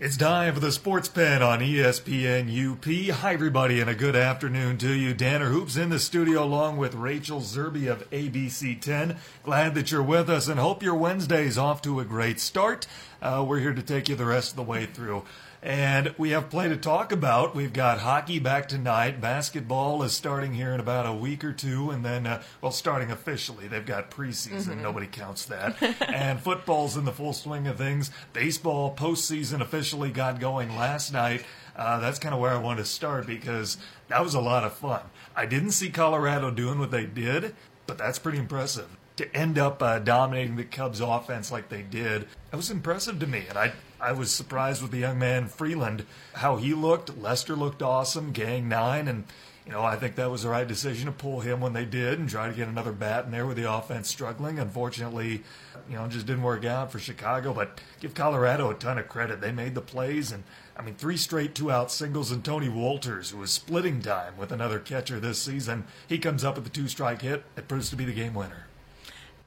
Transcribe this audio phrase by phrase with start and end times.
[0.00, 3.16] It's time for the Sports Pen on ESPN UP.
[3.18, 5.12] Hi, everybody, and a good afternoon to you.
[5.12, 9.18] Tanner Hoops in the studio along with Rachel Zerby of ABC 10.
[9.42, 12.86] Glad that you're with us and hope your Wednesday's off to a great start.
[13.20, 15.22] Uh, we're here to take you the rest of the way through.
[15.62, 17.54] And we have play to talk about.
[17.54, 19.20] We've got hockey back tonight.
[19.20, 23.10] Basketball is starting here in about a week or two, and then, uh, well, starting
[23.10, 23.68] officially.
[23.68, 24.80] They've got preseason.
[24.80, 25.76] Nobody counts that.
[26.08, 28.10] and football's in the full swing of things.
[28.32, 31.44] Baseball postseason officially got going last night.
[31.76, 33.76] Uh, that's kind of where I want to start because
[34.08, 35.02] that was a lot of fun.
[35.36, 37.54] I didn't see Colorado doing what they did,
[37.86, 38.96] but that's pretty impressive.
[39.16, 43.26] To end up uh, dominating the Cubs offense like they did, that was impressive to
[43.26, 43.44] me.
[43.48, 47.18] And I, I was surprised with the young man Freeland, how he looked.
[47.18, 49.24] Lester looked awesome, gang nine, and
[49.66, 52.18] you know I think that was the right decision to pull him when they did
[52.18, 54.58] and try to get another bat in there with the offense struggling.
[54.58, 55.42] Unfortunately,
[55.88, 57.52] you know, just didn't work out for Chicago.
[57.52, 59.40] But give Colorado a ton of credit.
[59.40, 60.44] They made the plays, and
[60.76, 62.30] I mean three straight two-out singles.
[62.30, 66.54] And Tony Wolters, who was splitting time with another catcher this season, he comes up
[66.54, 67.44] with the two-strike hit.
[67.56, 68.66] It proves to be the game winner.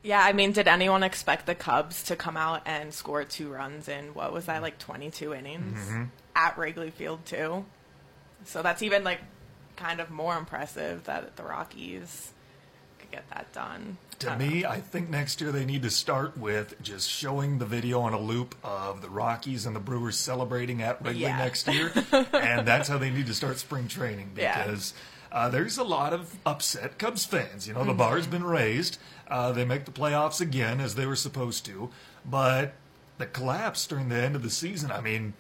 [0.04, 3.88] Yeah, I mean, did anyone expect the Cubs to come out and score two runs
[3.88, 6.04] in what was that like 22 innings Mm-hmm.
[6.36, 7.66] at Wrigley Field too?
[8.46, 9.20] So that's even like
[9.78, 12.32] kind of more impressive that the Rockies
[13.00, 13.98] could get that done.
[14.20, 17.66] To I me, I think next year they need to start with just showing the
[17.66, 21.38] video on a loop of the Rockies and the Brewers celebrating at Wrigley Yeah.
[21.38, 21.92] next year,
[22.34, 24.66] and that's how they need to start spring training Yeah.
[25.34, 27.68] Uh, there's a lot of upset Cubs fans.
[27.68, 27.98] You know, the Mm-hmm.
[27.98, 28.98] bar's been raised.
[29.28, 31.90] Uh, they make the playoffs again as they were supposed to,
[32.26, 32.74] but
[33.18, 34.92] the collapse during the end of the season.
[34.92, 35.34] I mean.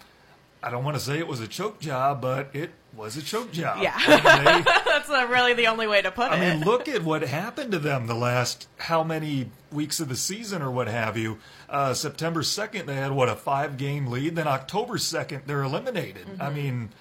[0.65, 3.51] I don't want to say it was a choke job, but it was a choke
[3.51, 3.79] job.
[3.83, 3.97] Yeah.
[3.99, 6.39] They- That's really the only way to put I it.
[6.51, 10.15] I mean, look at what happened to them the last how many weeks of the
[10.15, 11.39] season or what have you.
[11.69, 14.37] Uh, September 2nd, they had, what, a five game lead.
[14.37, 16.27] Then October 2nd, they're eliminated.
[16.39, 16.91] I mean,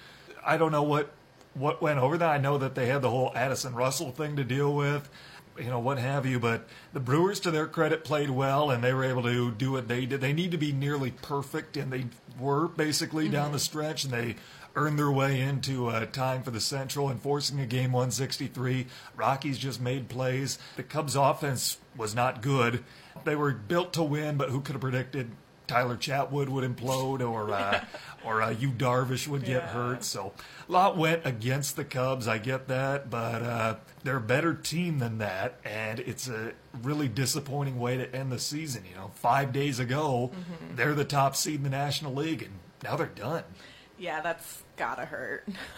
[0.45, 1.13] I don't know what,
[1.53, 2.29] what went over that.
[2.29, 5.09] I know that they had the whole Addison Russell thing to deal with,
[5.57, 6.39] you know, what have you.
[6.39, 9.87] But the Brewers, to their credit, played well and they were able to do what
[9.87, 10.21] they did.
[10.21, 12.05] They need to be nearly perfect, and they
[12.39, 14.35] were basically down the stretch, and they
[14.75, 18.87] earned their way into uh, tying for the Central and forcing a game 163.
[19.15, 20.57] Rockies just made plays.
[20.75, 22.83] The Cubs' offense was not good.
[23.23, 25.29] They were built to win, but who could have predicted
[25.73, 27.83] Tyler Chatwood would implode or uh,
[28.23, 29.67] or uh, you Darvish would get Yeah.
[29.69, 30.03] hurt?
[30.03, 30.33] So
[30.69, 32.27] a lot went against the Cubs.
[32.27, 37.07] I get that, but uh, they're a better team than that, and it's a really
[37.07, 38.83] disappointing way to end the season.
[38.87, 40.31] You know, five days ago,
[40.75, 42.51] they're the top seed in the National League, and
[42.83, 43.43] now they're done.
[44.03, 45.47] Yeah, that's gotta hurt.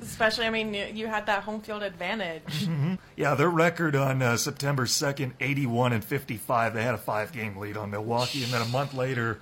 [0.00, 2.68] Especially, I mean, you, you had that home field advantage.
[3.16, 6.72] Yeah, their record on uh, September 2nd, 81 and 55.
[6.72, 9.40] They had a five game lead on Milwaukee, and then a month later,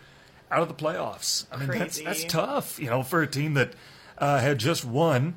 [0.50, 1.44] out of the playoffs.
[1.52, 3.74] I mean, that's, that's tough, you know, for a team that
[4.16, 5.34] uh, had just won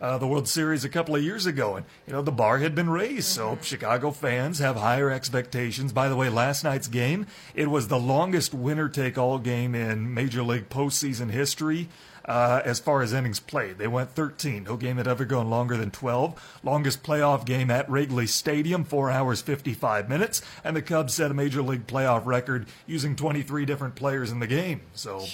[0.00, 1.76] uh, the World Series a couple of years ago.
[1.76, 5.92] And, you know, the bar had been raised, so Chicago fans have higher expectations.
[5.92, 10.14] By the way, last night's game, it was the longest winner take all game in
[10.14, 11.88] Major League postseason history.
[12.24, 14.64] Uh, as far as innings played, they went 13.
[14.64, 16.60] No game had ever gone longer than 12.
[16.62, 20.42] Longest playoff game at Wrigley Stadium, 4 hours 55 minutes.
[20.62, 24.46] And the Cubs set a major league playoff record using 23 different players in the
[24.46, 24.82] game.
[24.92, 25.24] So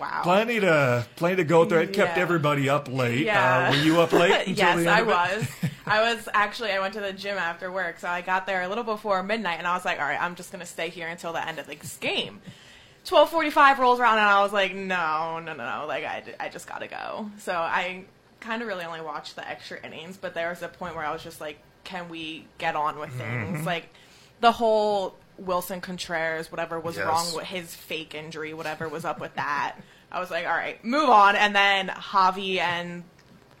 [0.00, 0.20] Wow.
[0.22, 1.80] plenty to plenty to go through.
[1.80, 2.22] It kept Yeah.
[2.22, 3.26] everybody up late.
[3.26, 3.68] Yeah.
[3.68, 4.48] Uh, were you up late?
[4.56, 5.40] yes, I end of it?
[5.62, 5.70] was.
[5.86, 6.72] I was actually.
[6.72, 9.58] I went to the gym after work, so I got there a little before midnight,
[9.58, 11.66] and I was like, "All right, I'm just gonna stay here until the end of
[11.66, 12.40] this game."
[13.04, 15.86] Twelve forty-five rolls around, and I was like, "No, no, no, no!
[15.86, 18.04] Like, I, I just gotta go." So I
[18.40, 21.12] kind of really only watched the extra innings, but there was a point where I
[21.12, 23.52] was just like, "Can we get on with Mm-hmm.
[23.54, 23.88] things?" Like
[24.40, 27.06] the whole Willson Contreras, whatever was Yes.
[27.06, 29.76] wrong with his fake injury, whatever was up with that.
[30.12, 33.04] I was like, "All right, move on." And then Javi and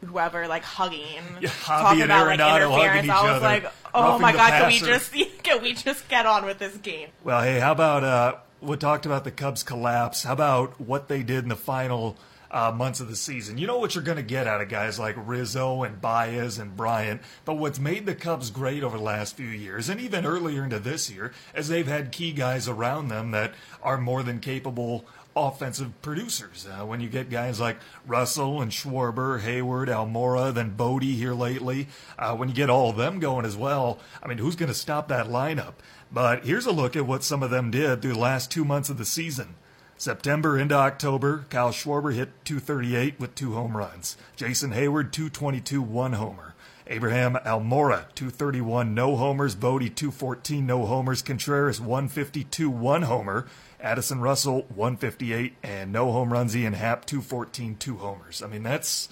[0.04, 1.04] whoever like hugging,
[1.40, 3.08] Yeah, Javi talking and about like interference.
[3.10, 6.44] I was other, like, "Oh my god, can we just can we just get on
[6.44, 10.24] with this game?" Well, hey, how about uh, we talked about the Cubs collapse?
[10.24, 12.16] How about what they did in the final
[12.50, 13.58] uh, months of the season?
[13.58, 16.76] You know what you're going to get out of guys like Rizzo and Baez and
[16.76, 20.64] Bryant, but what's made the Cubs great over the last few years, and even earlier
[20.64, 25.04] into this year, is they've had key guys around them that are more than capable
[25.36, 26.66] offensive producers.
[26.66, 31.88] Uh, when you get guys like Russell and Schwarber, Heyward, Almora, then Bote here lately,
[32.18, 34.74] uh, when you get all of them going as well, I mean, who's going to
[34.74, 35.74] stop that lineup?
[36.12, 38.90] But here's a look at what some of them did through the last two months
[38.90, 39.54] of the season.
[40.00, 44.16] September into October, Kyle Schwarber hit 238 with two home runs.
[44.34, 46.54] Jason Heyward, 222, one homer.
[46.86, 49.54] Abraham Almora, 231, no homers.
[49.54, 51.20] Bote, 214, no homers.
[51.20, 53.46] Contreras, 152, one homer.
[53.78, 56.56] Addison Russell 158 and no home runs.
[56.56, 58.42] Ian Happ 214, two homers.
[58.42, 59.10] I mean that's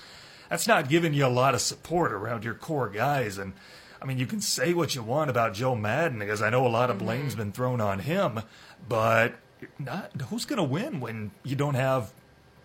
[0.49, 3.37] that's not giving you a lot of support around your core guys.
[3.37, 3.52] And
[4.00, 6.69] I mean you can say what you want about Joe Maddon because I know a
[6.69, 7.43] lot of blame's mm-hmm.
[7.43, 8.40] been thrown on him,
[8.88, 9.35] but
[9.79, 12.13] not who's going to win when you don't have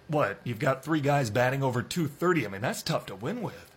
[0.08, 2.46] what you've got three guys batting over 230.
[2.46, 3.72] I mean that's tough to win with.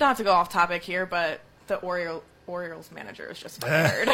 [0.00, 4.08] Not to go off topic here, but the Oriole, Orioles manager is just fired.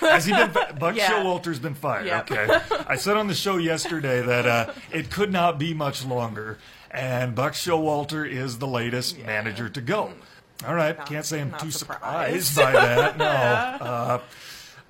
[0.00, 0.50] Has he been?
[0.78, 1.10] Buck Yeah.
[1.10, 2.06] Showalter's been fired.
[2.06, 2.30] Yep.
[2.30, 2.58] Okay.
[2.88, 6.58] I said on the show yesterday that uh, it could not be much longer,
[6.90, 9.26] and Buck Showalter is the latest Yeah.
[9.26, 10.12] manager to go.
[10.66, 12.46] All right, Not- can't say I'm too surprised.
[12.46, 13.18] surprised by that.
[13.18, 13.24] No.
[13.86, 14.18] Uh,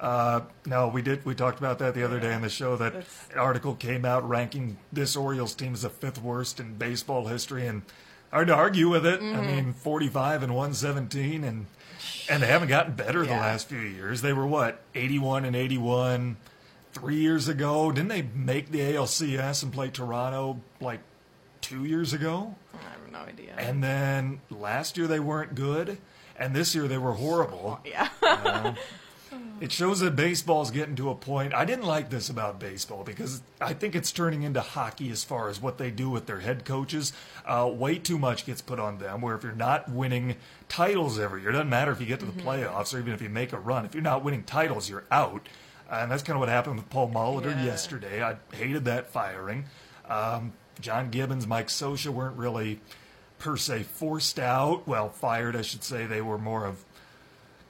[0.00, 1.24] uh, no, we did.
[1.24, 2.76] We talked about that the other day on the show.
[2.76, 6.74] That That's- an article came out ranking this Orioles team as the fifth worst in
[6.74, 7.82] baseball history, and
[8.32, 9.20] hard to argue with it.
[9.20, 9.38] Mm-hmm.
[9.38, 11.66] I mean, 45 and 117, and
[12.28, 14.20] and they haven't gotten better the last few years.
[14.20, 16.36] They were what 81 and 81
[16.92, 17.90] three years ago.
[17.92, 21.00] Didn't they make the ALCS and play Toronto like
[21.60, 22.56] two years ago?
[22.74, 23.54] I have no idea.
[23.56, 25.98] And then last year they weren't good,
[26.36, 27.80] and this year they were horrible.
[27.84, 28.08] yeah.
[29.60, 31.54] It shows that baseball's getting to a point.
[31.54, 35.48] I didn't like this about baseball because I think it's turning into hockey as far
[35.48, 37.12] as what they do with their head coaches.
[37.46, 39.20] Uh, way too much gets put on them.
[39.20, 40.36] Where if you're not winning
[40.68, 43.22] titles every year, it doesn't matter if you get to the playoffs or even if
[43.22, 43.84] you make a run.
[43.84, 45.48] If you're not winning titles, you're out.
[45.90, 47.64] And that's kind of what happened with Paul Molitor Yeah.
[47.64, 48.22] yesterday.
[48.22, 49.66] I hated that firing.
[50.08, 52.80] Um, John Gibbons, Mike Scioscia weren't really
[53.38, 54.86] per se forced out.
[54.88, 56.06] Well, fired, I should say.
[56.06, 56.84] They were more of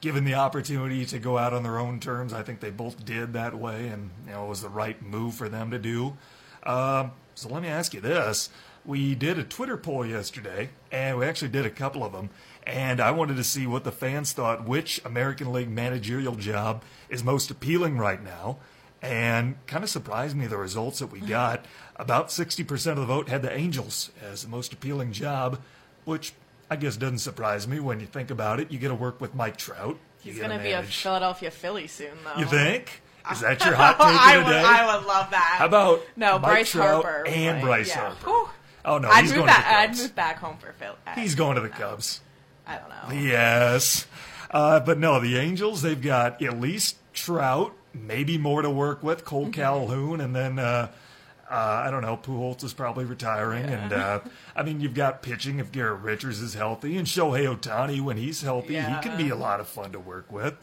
[0.05, 2.35] given the opportunity to go out on their own terms.
[2.35, 5.35] I think they both did that way, and you know it was the right move
[5.35, 6.15] for them to do.
[6.63, 8.51] Um, so let me ask you this:
[8.85, 12.29] We did a Twitter poll yesterday, and we actually did a couple of them,
[12.67, 14.69] and I wanted to see what the fans thought.
[14.69, 18.59] Which American League managerial job is most appealing right now?
[19.01, 21.65] And kind of surprised me the results that we got.
[21.97, 25.61] About 60% of the vote had the Angels as the most appealing job,
[26.05, 26.35] which
[26.71, 28.71] I guess doesn't surprise me when you think about it.
[28.73, 29.99] You get to work with Mike Trout.
[30.23, 32.41] You He's gonna be a Philadelphia Philly soon, though.
[32.41, 33.03] You think?
[33.31, 34.65] Is that your hot I take of would, the day?
[34.65, 35.57] I would love that.
[35.59, 38.01] How about no Mike Bryce Trout Harper and like, Bryce yeah.
[38.15, 38.27] Harper?
[38.31, 38.49] Whew.
[38.87, 39.65] Oh no, I'd he's move going back.
[39.65, 40.97] to I'd move back home for Philly.
[41.15, 42.21] He's going to the Cubs.
[42.67, 43.21] I don't know.
[43.29, 44.07] Yes.
[44.51, 49.25] Uh, but no, the Angels, they've got at least Trout, maybe more to work with,
[49.25, 49.51] Kole Mm-hmm.
[49.53, 50.89] Calhoun, and then, uh,
[51.51, 51.55] uh,
[51.87, 53.65] I don't know, Pujols is probably retiring.
[53.67, 54.21] And, uh,
[54.57, 58.43] I mean, you've got pitching if Garrett Richards is healthy, and Shohei Ohtani, when he's
[58.43, 59.01] healthy, Yeah.
[59.01, 60.55] he can be a lot of fun to work with.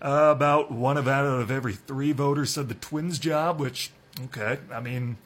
[0.00, 3.90] Uh, about one of out of every three voters said the Twins job, which,
[4.24, 5.16] okay, I mean,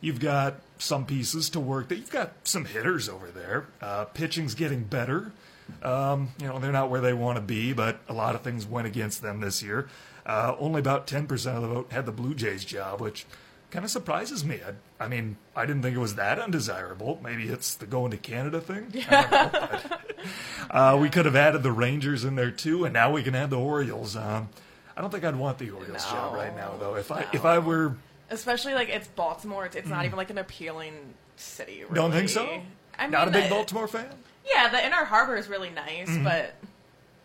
[0.00, 3.66] you've got some pieces to work that you've got some hitters over there.
[3.82, 5.32] Uh, pitching's getting better.
[5.82, 8.66] Um, you know, they're not where they want to be, but a lot of things
[8.66, 9.88] went against them this year.
[10.26, 13.26] Uh, only about 10% of the vote had the Blue Jays job, which
[13.74, 14.60] kind of surprises me.
[14.64, 17.18] I, I mean, I didn't think it was that undesirable.
[17.24, 18.92] Maybe it's the going to Canada thing.
[18.94, 19.26] Know.
[19.50, 20.00] But,
[20.70, 23.50] uh, we could have added the Rangers in there too, and now we can add
[23.50, 24.14] the Orioles.
[24.14, 24.48] Um,
[24.96, 26.94] I don't think I'd want the Orioles job right now, though.
[26.94, 27.96] If I if I were
[28.30, 29.66] Especially like it's Baltimore.
[29.66, 30.94] It's, it's not even like an appealing
[31.34, 31.82] city.
[31.82, 31.90] Really.
[31.90, 31.94] Mm.
[31.96, 32.62] Don't think so?
[32.96, 34.06] I mean, not a big the- Baltimore fan.
[34.48, 36.54] Yeah, the Inner Harbor is really nice, but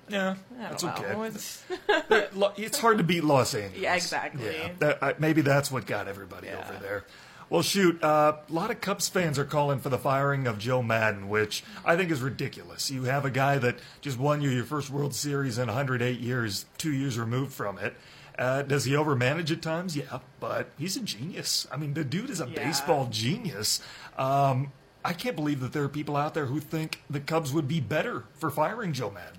[0.10, 0.90] Yeah, I that's know.
[0.98, 1.28] okay.
[1.28, 1.64] It's,
[2.58, 3.82] it's hard to beat Los Angeles.
[3.82, 4.46] Yeah, exactly.
[4.46, 6.60] Yeah, that, I, maybe that's what got everybody Yeah.
[6.70, 7.06] over there.
[7.50, 10.84] Well, shoot, uh, a lot of Cubs fans are calling for the firing of Joe
[10.84, 12.92] Maddon, which I think is ridiculous.
[12.92, 16.66] You have a guy that just won you your first World Series in 108 years,
[16.78, 17.96] two years removed from it.
[18.38, 19.98] Uh, does he overmanage at times?
[19.98, 21.68] Yeah, but he's a genius.
[21.72, 22.64] I mean, the dude is a Yeah.
[22.66, 23.82] baseball genius.
[24.18, 24.72] Um,
[25.04, 27.80] I can't believe that there are people out there who think the Cubs would be
[27.82, 29.39] better for firing Joe Maddon.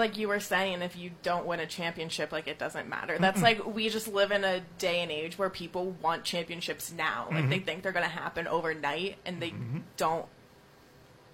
[0.00, 3.16] Like you were saying, if you don't win a championship, like it doesn't matter.
[3.18, 7.26] That's like we just live in a day and age where people want championships now.
[7.30, 7.50] Like Mm-hmm.
[7.50, 9.52] they think they're going to happen overnight, and they
[9.96, 10.26] don't.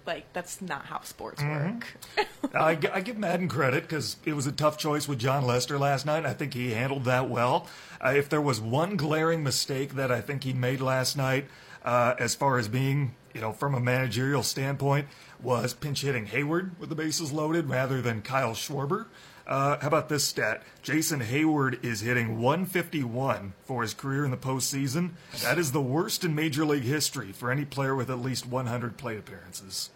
[0.05, 1.75] Like that's not how sports Mm-hmm.
[1.79, 2.55] work.
[2.55, 6.05] I, I give Maddon credit because it was a tough choice with Jon Lester last
[6.05, 6.25] night.
[6.25, 7.67] I think he handled that well.
[8.03, 11.47] Uh, if there was one glaring mistake that I think he made last night,
[11.83, 15.07] uh, as far as being, you know, from a managerial standpoint,
[15.41, 19.05] was pinch hitting Heyward with the bases loaded rather than Kyle Schwarber.
[19.45, 20.61] Uh, how about this stat?
[20.81, 25.11] Jason Heyward is hitting 151 for his career in the postseason.
[25.41, 28.97] That is the worst in Major League history for any player with at least 100
[28.97, 29.89] plate appearances.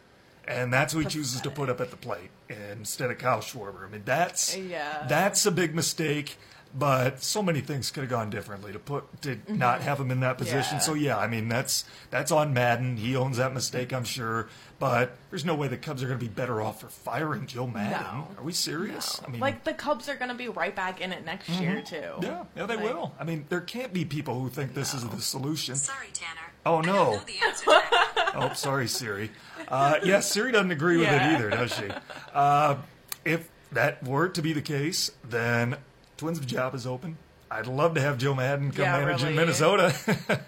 [0.47, 3.85] And that's who he chooses to put up at the plate instead of Kyle Schwarber.
[3.85, 5.05] I mean, that's Yeah.
[5.07, 6.37] that's a big mistake.
[6.73, 10.21] But so many things could have gone differently to put to not have him in
[10.21, 10.59] that position.
[10.61, 10.75] Mm-hmm.
[10.75, 10.79] Yeah.
[10.79, 12.95] So yeah, I mean that's that's on Maddon.
[12.97, 14.47] He owns that mistake, I'm sure.
[14.79, 17.67] But there's no way the Cubs are going to be better off for firing Joe
[17.67, 18.01] Maddon.
[18.01, 18.27] No.
[18.37, 19.21] Are we serious?
[19.23, 21.81] I mean, like the Cubs are going to be right back in it next year
[21.81, 21.97] too.
[21.97, 22.23] Mm-hmm.
[22.23, 23.13] yeah, yeah, they Like, will.
[23.19, 25.75] I mean, there can't be people who think this is the solution.
[25.75, 26.39] Sorry, Tanner.
[26.65, 26.93] Oh, I no.
[26.93, 28.31] don't know the answer to that.
[28.33, 29.29] Oh, sorry, Siri.
[29.67, 31.31] Uh, yes, Siri doesn't agree with Yeah.
[31.31, 31.89] it either, does she?
[32.33, 32.77] Uh,
[33.25, 35.75] if that were to be the case, then
[36.21, 37.17] Twins' job is open.
[37.49, 39.35] I'd love to have Joe Maddon come Yeah, manage in.
[39.35, 39.91] Minnesota.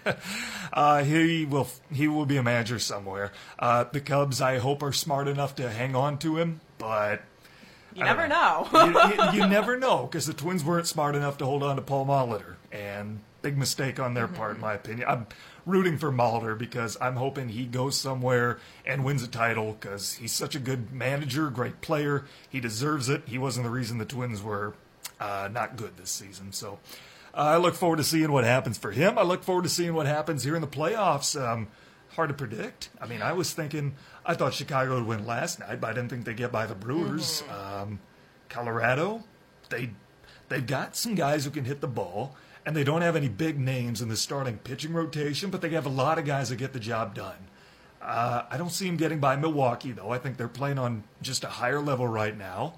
[0.72, 1.66] uh, he will.
[1.92, 3.32] He will be a manager somewhere.
[3.58, 7.22] Uh, the Cubs, I hope, are smart enough to hang on to him, but
[7.92, 8.68] You never know.
[8.72, 11.82] you, you, you never know because the Twins weren't smart enough to hold on to
[11.82, 15.08] Paul Molitor, and big mistake on their part, in my opinion.
[15.08, 15.26] I'm
[15.66, 20.30] rooting for Molitor because I'm hoping he goes somewhere and wins a title because he's
[20.32, 22.26] such a good manager, great player.
[22.48, 23.22] He deserves it.
[23.26, 24.74] He wasn't the reason the Twins were
[25.24, 26.78] uh, not good this season, so.
[27.36, 29.18] Uh, I look forward to seeing what happens for him.
[29.18, 31.34] I look forward to seeing what happens here in the playoffs.
[31.40, 31.66] Um,
[32.10, 32.90] hard to predict.
[33.00, 36.10] I mean, I was thinking, I thought Chicago would win last night, but I didn't
[36.10, 37.42] think they'd get by the Brewers.
[37.50, 37.98] Um,
[38.48, 39.24] Colorado,
[39.68, 39.90] they
[40.48, 43.58] they've got some guys who can hit the ball, and they don't have any big
[43.58, 46.72] names in the starting pitching rotation, but they have a lot of guys that get
[46.72, 47.48] the job done.
[48.00, 50.10] Uh, I don't see them getting by Milwaukee though.
[50.10, 52.74] I think they're playing on just a higher level right now.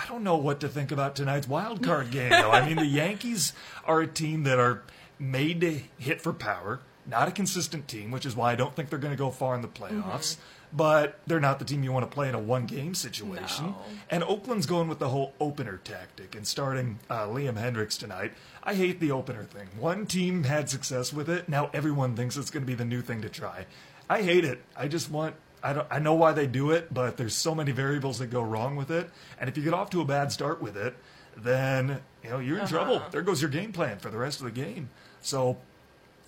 [0.00, 2.50] I don't know what to think about tonight's wild card game though.
[2.50, 3.52] I mean, the Yankees
[3.84, 4.82] are a team that are
[5.18, 8.88] made to hit for power, not a consistent team, which is why I don't think
[8.88, 10.36] they're going to go far in the playoffs.
[10.72, 13.66] But they're not the team you want to play in a one game situation.
[13.66, 13.76] No.
[14.08, 18.32] And Oakland's going with the whole opener tactic and starting uh, Liam Hendriks tonight.
[18.62, 19.66] I hate the opener thing.
[19.78, 21.48] One team had success with it.
[21.48, 23.66] Now everyone thinks it's going to be the new thing to try.
[24.08, 24.62] I hate it.
[24.76, 25.34] I just want.
[25.62, 25.86] I don't.
[25.90, 28.90] I know why they do it, but there's so many variables that go wrong with
[28.90, 29.10] it.
[29.38, 30.94] And if you get off to a bad start with it,
[31.36, 32.70] then you know you're in uh-huh.
[32.70, 33.02] trouble.
[33.10, 34.90] There goes your game plan for the rest of the game.
[35.20, 35.58] So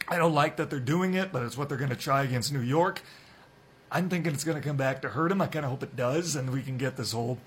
[0.09, 2.53] I don't like that they're doing it, but it's what they're going to try against
[2.53, 3.03] New York.
[3.91, 5.43] I'm thinking it's going to come back to hurt them.
[5.43, 7.39] I kind of hope it does, and we can get this whole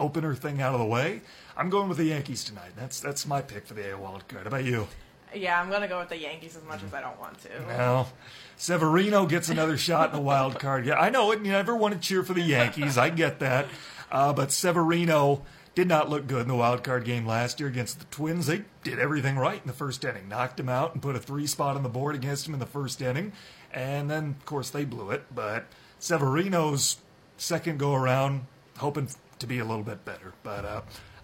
[0.00, 1.22] opener thing out of the way.
[1.56, 2.72] I'm going with the Yankees tonight.
[2.76, 4.42] That's that's my pick for the AL wild card.
[4.42, 4.88] How about you?
[5.34, 7.48] Yeah, I'm going to go with the Yankees as much as I don't want to.
[7.66, 8.12] Well,
[8.56, 10.86] Severino gets another shot in the wild card.
[10.86, 11.40] Yeah, I know it.
[11.40, 12.96] You never want to cheer for the Yankees.
[12.96, 13.66] I get that.
[14.10, 15.42] Uh, but Severino
[15.74, 18.46] did not look good in the wild card game last year against the Twins.
[18.46, 21.46] They did everything right in the first inning, knocked him out and put a three
[21.46, 23.32] spot on the board against him in the first inning.
[23.72, 25.24] And then, of course, they blew it.
[25.34, 25.66] But
[25.98, 26.98] Severino's
[27.36, 28.46] second go around,
[28.78, 30.32] hoping to be a little bit better.
[30.44, 30.80] But uh,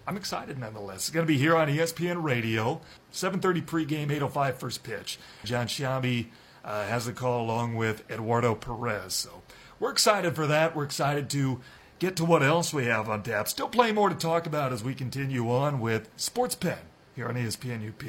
[0.07, 0.97] I'm excited nonetheless.
[0.97, 2.81] It's going to be here on ESPN Radio,
[3.13, 5.19] 7:30 pregame, 8:05 first pitch.
[5.43, 6.27] Jon Sciambi
[6.63, 9.13] uh, has the call along with Eduardo Perez.
[9.13, 9.41] So
[9.79, 10.75] we're excited for that.
[10.75, 11.61] We're excited to
[11.99, 13.47] get to what else we have on tap.
[13.47, 16.79] Still plenty more to talk about as we continue on with Sports Pen
[17.15, 18.03] here on ESPN UP.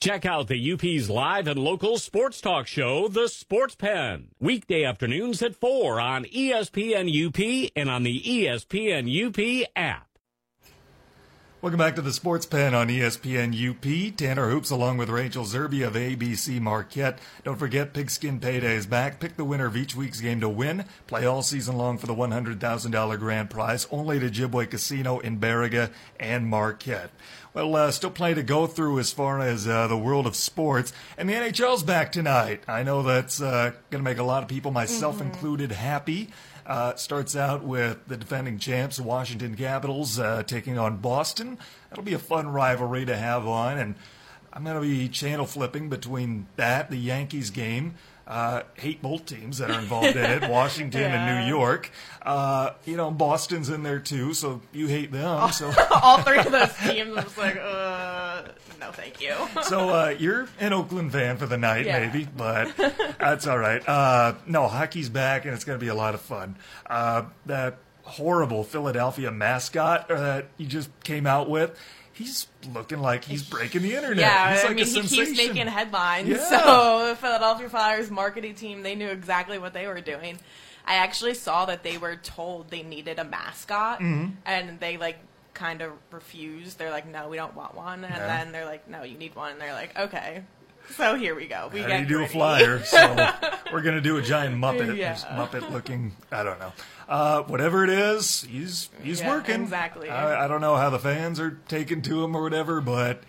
[0.00, 4.28] Check out the UP's live and local sports talk show, The Sports Pen.
[4.38, 10.06] Weekday afternoons at 4 on ESPN UP and on the ESPN UP app.
[11.66, 14.16] Welcome back to the Sports Pen on ESPN UP.
[14.16, 17.18] Tanner Hoops along with Rachel Zerby of ABC Marquette.
[17.42, 19.18] Don't forget Pigskin Payday is back.
[19.18, 20.84] Pick the winner of each week's game to win.
[21.08, 25.90] Play all season long for the $100,000 grand prize only at Ojibwe Casino in Baraga
[26.20, 27.10] and Marquette.
[27.52, 30.92] Well, uh, still plenty to go through as far as uh, the world of sports.
[31.18, 32.62] And the NHL's back tonight.
[32.68, 36.30] I know that's uh, going to make a lot of people, myself included, happy.
[36.66, 41.58] Uh, starts out with the defending champs, Washington Capitals, uh, taking on Boston.
[41.88, 43.94] That'll be a fun rivalry to have on, and
[44.52, 47.94] I'm going to be channel flipping between that, the Yankees game.
[48.26, 51.90] Uh, hate both teams that are involved in it, Washington and New York.
[52.22, 55.52] Uh, you know, Boston's in there too, so you hate them.
[55.52, 58.42] So, All three of those teams, I'm just like, uh,
[58.80, 59.32] no, thank you.
[59.62, 62.00] so uh, you're an Oakland fan for the night, Yeah.
[62.04, 62.76] maybe, but
[63.20, 63.88] that's all right.
[63.88, 66.56] Uh, no, hockey's back, and it's going to be a lot of fun.
[66.90, 71.78] Uh, that horrible Philadelphia mascot that you just came out with,
[72.16, 74.18] he's looking like he's breaking the internet.
[74.18, 75.26] Yeah, he's I mean, a he sensation.
[75.34, 76.28] keeps making headlines.
[76.28, 76.44] Yeah.
[76.48, 80.38] So the Philadelphia Flyers marketing team, they knew exactly what they were doing.
[80.86, 84.32] I actually saw that they were told they needed a mascot, Mm-hmm.
[84.44, 85.18] and they like
[85.54, 86.78] kind of refused.
[86.78, 88.26] They're like, "No, we don't want one." And Yeah.
[88.26, 90.42] then they're like, "No, you need one." And they're like, "Okay."
[90.94, 91.70] So here we go.
[91.72, 92.78] We How get do a flyer?
[92.84, 93.30] So
[93.72, 95.14] we're gonna do a giant Muppet, Yeah.
[95.14, 96.12] Muppet looking.
[96.30, 96.72] I don't know.
[97.08, 99.62] Uh, whatever it is, he's he's Yeah, working.
[99.62, 100.08] exactly.
[100.10, 103.22] I, I don't know how the fans are taking to him or whatever, but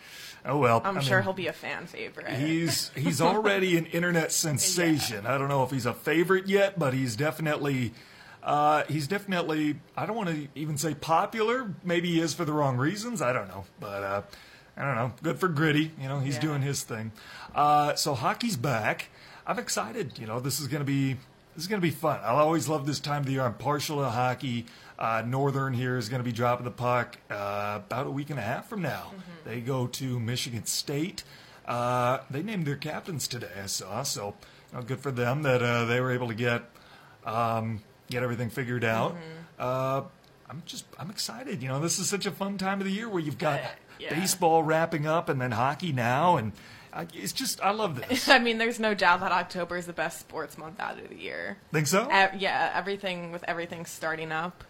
[0.45, 0.81] oh well.
[0.85, 2.29] I'm I sure mean, he'll be a fan favorite.
[2.29, 5.25] He's he's already an internet sensation.
[5.25, 7.93] I don't know if he's a favorite yet, but he's definitely
[8.43, 11.73] uh, he's definitely I don't want to even say popular.
[11.83, 13.21] Maybe he is for the wrong reasons.
[13.21, 14.21] I don't know, but uh,
[14.77, 15.11] I don't know.
[15.23, 15.91] Good for Gritty.
[15.99, 16.41] You know, he's Yeah.
[16.41, 17.11] doing his thing.
[17.55, 19.09] Uh, so hockey's back.
[19.45, 20.19] I'm excited.
[20.19, 21.13] You know, this is going to be
[21.55, 22.19] this is going to be fun.
[22.21, 23.41] I always love this time of the year.
[23.41, 24.67] I'm partial to hockey.
[24.99, 28.37] Uh, Northern here is going to be dropping the puck uh, about a week and
[28.37, 29.05] a half from now.
[29.09, 29.49] Mm-hmm.
[29.49, 31.23] They go to Michigan State.
[31.65, 33.49] Uh, they named their captains today.
[33.63, 34.35] I saw so.
[34.71, 36.63] You know, good for them that uh, they were able to get
[37.25, 39.13] um, get everything figured out.
[39.13, 39.21] Mm-hmm.
[39.59, 40.01] Uh,
[40.49, 41.63] I'm just I'm excited.
[41.63, 43.61] You know, this is such a fun time of the year where you've got
[43.99, 44.19] yeah.
[44.19, 46.51] baseball wrapping up and then hockey now, and
[46.93, 48.27] I, it's just I love this.
[48.37, 51.15] I mean, there's no doubt that October is the best sports month out of the
[51.15, 51.57] year.
[51.71, 52.01] Think so?
[52.03, 54.63] Uh, yeah, everything with everything starting up.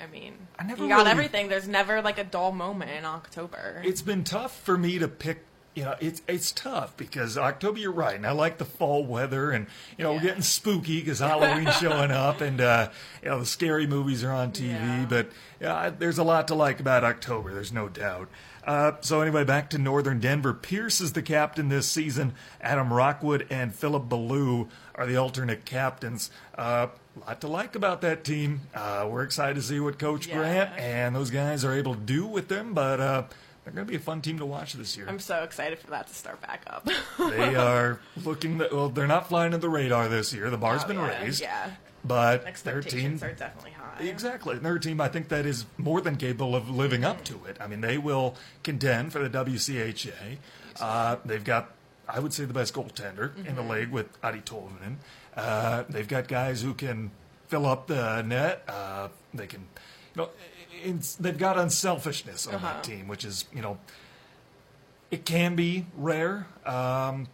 [0.00, 1.48] I mean, I never you got really- everything.
[1.48, 3.80] There's never like a dull moment in October.
[3.84, 5.44] it's been tough for me to pick.
[5.76, 7.78] You know, it's it's tough because October.
[7.78, 9.66] You're right, and I like the fall weather, and
[9.98, 12.88] you know we're getting spooky because Halloween's showing up, and uh,
[13.22, 14.70] you know the scary movies are on TV.
[14.70, 15.06] Yeah.
[15.08, 15.28] But
[15.60, 17.52] yeah, I- there's a lot to like about October.
[17.52, 18.28] There's no doubt.
[18.66, 20.52] Uh, so anyway, back to Northern Denver.
[20.52, 22.32] Pierce is the captain this season.
[22.60, 24.66] Adam Rockwood and Philip Beaulieu
[24.96, 26.30] are the alternate captains.
[26.58, 28.62] Uh, a lot to like about that team.
[28.74, 30.36] Uh, we're excited to see what Coach Yeah.
[30.38, 33.22] Grant and those guys are able to do with them, but uh,
[33.66, 35.06] they're going to be a fun team to watch this year.
[35.08, 36.88] I'm so excited for that to start back up.
[37.18, 38.58] they are looking.
[38.58, 40.50] well, they're not flying to the radar this year.
[40.50, 41.72] The bar's Oh, been yeah, raised, Yeah,
[42.04, 44.04] but their team are definitely high.
[44.04, 44.54] Exactly.
[44.54, 47.56] And their team, I think that is more than capable of living up to it.
[47.60, 50.36] I mean, they will contend for the WCHA.
[50.80, 51.72] Uh, they've got,
[52.08, 54.98] I would say, the best goaltender in the league with Atte Tolvanen.
[55.36, 57.10] Uh, they've got guys who can
[57.48, 58.62] fill up the net.
[58.68, 59.62] Uh, they can,
[60.14, 60.28] you know,
[61.20, 63.78] they've got unselfishness on that team, which is, you know,
[65.10, 66.46] it can be rare.
[66.64, 67.28] Um,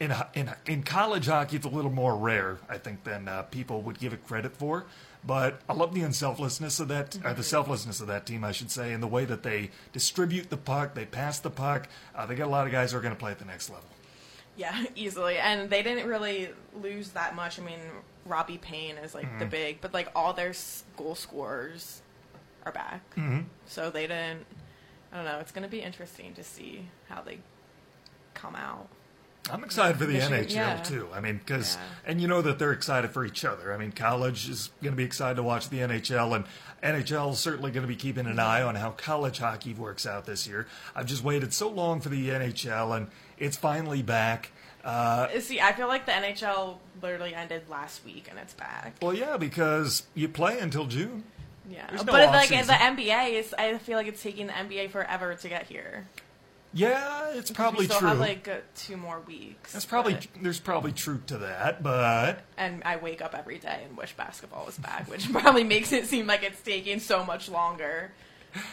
[0.00, 3.82] in, in in college hockey, it's a little more rare, I think, than uh, people
[3.82, 4.84] would give it credit for.
[5.24, 8.72] But I love the unselflessness of that, or the selflessness of that team, I should
[8.72, 11.88] say, and the way that they distribute the puck, they pass the puck.
[12.16, 13.70] Uh, they got a lot of guys who are going to play at the next
[13.70, 13.84] level.
[14.56, 15.38] Yeah, easily.
[15.38, 16.48] And they didn't really
[16.82, 17.60] lose that much.
[17.60, 17.78] I mean,
[18.26, 19.38] Robbie Payne is like Mm-hmm.
[19.38, 20.52] the big, but like all their
[20.96, 22.01] goal scorers
[22.64, 23.02] are back.
[23.16, 23.40] Mm-hmm.
[23.66, 24.44] So they didn't.
[25.12, 25.38] I don't know.
[25.40, 27.38] It's going to be interesting to see how they
[28.34, 28.88] come out.
[29.50, 30.82] I'm excited for the Michigan- NHL yeah.
[30.82, 31.08] too.
[31.12, 32.10] I mean, because Yeah.
[32.12, 33.72] and you know that they're excited for each other.
[33.74, 36.44] I mean, college is going to be excited to watch the NHL, and
[36.82, 40.26] NHL is certainly going to be keeping an eye on how college hockey works out
[40.26, 40.68] this year.
[40.94, 44.52] I've just waited so long for the NHL, and it's finally back.
[44.84, 48.94] Uh, See, I feel like the NHL literally ended last week and it's back.
[49.02, 51.24] well, yeah, because you play until June.
[51.70, 52.66] Yeah, There's no but like off-season.
[52.66, 56.06] the NBA is, I feel like it's taking the NBA forever to get here.
[56.74, 58.08] Yeah, it's probably we still true.
[58.08, 59.72] have like two more weeks.
[59.72, 63.82] That's probably but- there's probably truth to that, but and I wake up every day
[63.86, 67.48] and wish basketball was back, which probably makes it seem like it's taking so much
[67.50, 68.12] longer.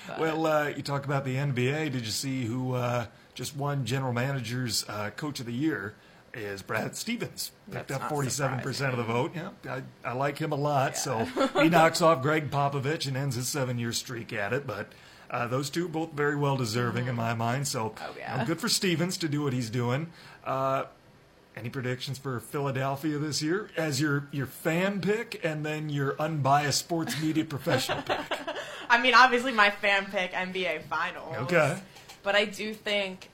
[0.08, 1.91] But- Well, uh, you talk about the NBA.
[1.91, 5.93] Did you see who uh, just won General Manager's uh, Coach of the Year?
[6.34, 9.32] Is Brad Stevens picked That's up forty-seven percent of the vote?
[9.36, 10.98] Yeah, I, I like him a lot.
[10.98, 11.26] So
[11.60, 14.68] he knocks off Gregg Popovich and ends his seven-year streak at it.
[14.68, 14.92] But
[15.32, 17.68] uh, those two both very well deserving in my mind.
[17.68, 20.12] So Oh, you know, good for Stevens to do what he's doing.
[20.46, 20.86] Uh,
[21.56, 26.80] any predictions for Philadelphia this year as your your fan pick and then your unbiased
[26.80, 28.20] sports media professional pick?
[28.89, 31.36] I mean, obviously my fan pick NBA Finals.
[31.39, 31.78] Okay.
[32.24, 33.30] But I do think,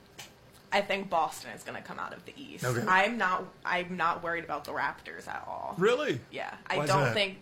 [0.72, 2.64] I think Boston is going to come out of the East.
[2.64, 2.84] Okay.
[2.88, 3.44] I'm not.
[3.64, 5.74] I'm not worried about the Raptors at all.
[5.78, 6.20] Really?
[6.30, 7.08] Yeah, I Why's don't that?
[7.08, 7.14] Hmm?
[7.14, 7.38] think.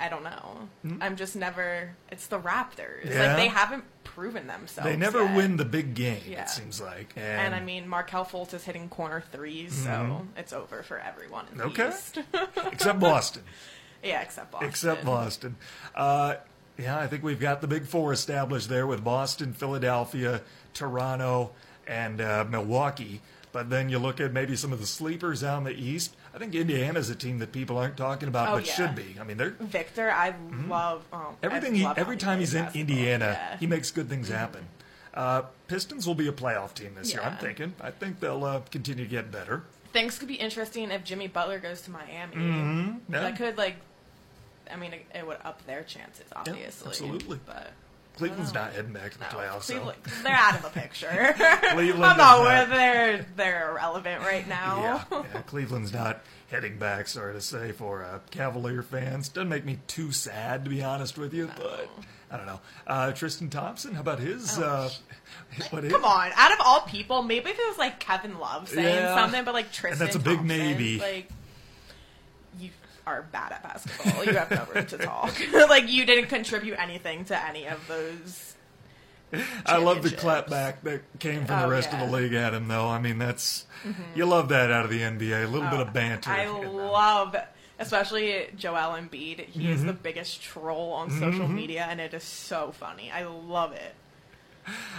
[0.00, 0.68] I don't know.
[1.00, 1.94] I'm just never.
[2.10, 3.08] It's the Raptors.
[3.08, 3.28] Yeah?
[3.28, 4.90] Like they haven't proven themselves.
[4.90, 5.36] They never yet.
[5.36, 6.20] win the big game.
[6.28, 6.42] Yeah.
[6.42, 7.12] It seems like.
[7.16, 11.58] And I mean, Markelle Fultz is hitting corner threes, so it's over for everyone in
[11.58, 11.80] the Mm-hmm.
[11.80, 11.88] Okay.
[11.90, 12.18] East.
[12.72, 13.42] except Boston.
[14.02, 14.68] yeah, except Boston.
[14.68, 15.56] Except Boston.
[15.94, 16.34] Uh,
[16.76, 20.42] yeah, I think we've got the big four established there with Boston, Philadelphia,
[20.74, 21.52] Toronto,
[21.86, 23.20] and uh, Milwaukee.
[23.52, 26.16] But then you look at maybe some of the sleepers out in the East.
[26.34, 28.72] I think Indiana's a team that people aren't talking about, Oh, but yeah.
[28.74, 29.16] should be.
[29.20, 30.34] I mean, they're Victor, I
[30.68, 31.04] love.
[31.12, 31.34] Um, Mm-hmm.
[31.44, 31.74] everything.
[31.74, 32.66] I He, love every time he's in.
[32.74, 33.48] Indiana, Yeah.
[33.50, 33.58] Mm-hmm.
[33.60, 34.66] he makes good things happen.
[35.12, 37.22] Uh, Pistons will be a playoff team this year.
[37.22, 37.74] I'm thinking.
[37.80, 39.62] I think they'll uh, continue to get better.
[39.92, 42.34] Things could be interesting if Jimmy Butler goes to Miami.
[42.34, 43.12] Mm-hmm.
[43.12, 43.20] Yeah.
[43.20, 43.76] That could like.
[44.68, 46.88] I mean, it, it would up their chances, obviously.
[46.88, 47.38] absolutely.
[47.46, 47.70] But
[48.16, 49.62] Cleveland's not heading back to the no, playoffs.
[49.64, 51.34] so- Cleveland, they're out of the picture.
[51.72, 55.04] Cleveland I'm not they're they're irrelevant right now.
[55.10, 59.28] Yeah, yeah, Cleveland's not heading back, sorry to say, for uh, Cavalier fans.
[59.28, 61.88] Doesn't make me too sad, to be honest with you, but
[62.30, 62.60] I don't know.
[62.86, 64.58] Uh, Tristan Thompson, how about his?
[64.60, 64.90] Uh,
[65.70, 68.38] what Oh, Come his- on, out of all people, maybe if it was like Kevin
[68.38, 69.16] Love saying Yeah.
[69.16, 70.98] something, but like Tristan, that's a big Thompson, maybe.
[71.00, 71.28] Like,
[72.60, 72.70] you
[73.06, 74.24] are bad at basketball.
[74.24, 75.34] You have no room to talk.
[75.68, 78.50] like, you didn't contribute anything to any of those
[79.66, 81.96] I love the clapback that came from the Oh, rest yeah.
[81.96, 82.04] Mm-hmm.
[82.04, 82.86] of the league at him, though.
[82.88, 83.66] I mean, that's
[84.14, 85.44] you love that out of the NBA.
[85.44, 86.30] A little bit of banter.
[86.30, 86.74] Oh, I in them.
[86.76, 87.36] love,
[87.80, 89.40] especially Joel Embiid.
[89.46, 90.02] He is the Mm-hmm.
[90.02, 93.10] biggest troll on social media, and it is so funny.
[93.10, 93.94] I love it.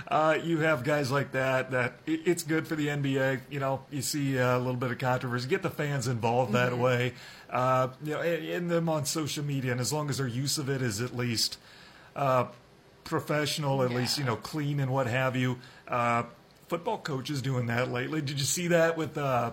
[0.07, 1.71] Uh, you have guys like that.
[1.71, 3.41] That it, it's good for the NBA.
[3.49, 5.47] You know, you see a little bit of controversy.
[5.47, 6.71] Get the fans involved Mm-hmm.
[6.71, 7.13] that way.
[7.49, 10.57] Uh, you know, and, and them on social media, and as long as their use
[10.57, 11.57] of it is at least
[12.15, 12.45] uh,
[13.03, 15.57] professional, at least you know clean and what have you.
[15.87, 16.23] Uh,
[16.67, 18.21] football coaches doing that lately.
[18.21, 19.51] Did you see that with uh,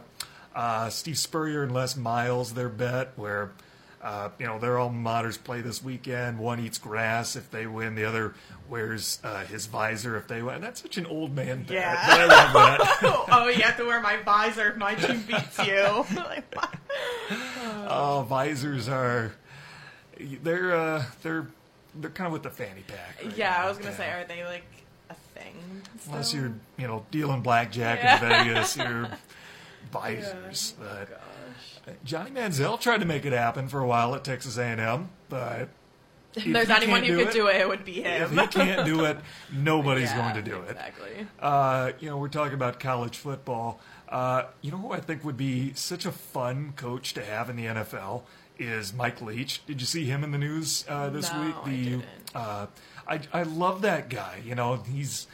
[0.55, 2.55] uh, Steve Spurrier and Les Miles?
[2.55, 3.53] Their bet where.
[4.03, 6.39] Uh, you know, their alma maters play this weekend.
[6.39, 7.95] One eats grass if they win.
[7.95, 8.35] The other
[8.69, 10.61] wears uh, his visor if they win.
[10.61, 11.71] That's such an old man bet.
[11.71, 11.97] Yeah.
[11.99, 13.25] I love that.
[13.31, 16.05] oh, you have to wear my visor if my team beats you.
[17.89, 19.33] Oh, visors are
[20.43, 21.47] they're uh, they're
[21.95, 23.23] they're kind of with the fanny pack.
[23.25, 23.65] right yeah, now.
[23.65, 23.97] I was gonna Yeah.
[23.97, 24.65] say, are they like
[25.11, 25.55] a thing?
[26.09, 28.41] Unless you're you know dealing blackjack Yeah.
[28.43, 29.09] in Vegas, you're
[29.93, 30.75] visors.
[30.79, 31.19] But Gosh.
[32.05, 35.69] Johnny Manziel tried to make it happen for a while at Texas A&M, but
[36.35, 38.23] if there's he anyone who could do it, it would be him.
[38.23, 39.19] if he can't do it,
[39.53, 40.71] nobody's Yeah, going to do it.
[40.71, 41.27] Exactly.
[41.41, 43.81] Uh, you know, we're talking about college football.
[44.09, 47.57] Uh, you know who I think would be such a fun coach to have in
[47.57, 48.23] the NFL
[48.59, 49.65] is Mike Leach.
[49.67, 51.55] Did you see him in the news uh, this No, week?
[51.65, 52.05] I didn't.
[52.35, 52.67] Uh,
[53.09, 54.43] I I love that guy.
[54.45, 55.27] You know, he's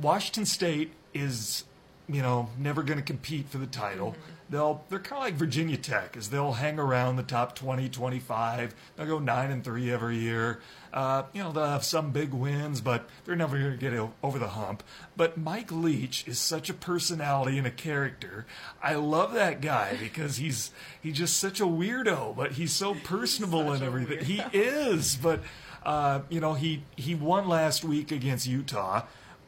[0.00, 1.64] Washington State is
[2.12, 4.12] you know never going to compete for the title.
[4.12, 4.20] Mm-hmm.
[4.50, 8.74] They'll they're kind of like Virginia Tech, is they'll hang around the top 20, 25.
[8.96, 10.60] They'll go nine and three every year.
[10.92, 14.38] Uh, you know, they'll have some big wins, but they're never going to get over
[14.38, 14.82] the hump.
[15.16, 18.44] But Mike Leach is such a personality and a character.
[18.82, 20.70] I love that guy because he's
[21.00, 24.24] he's just such a weirdo, but he's so personable and everything.
[24.24, 25.40] He is, but
[25.84, 29.04] uh, you know, he he won last week against Utah.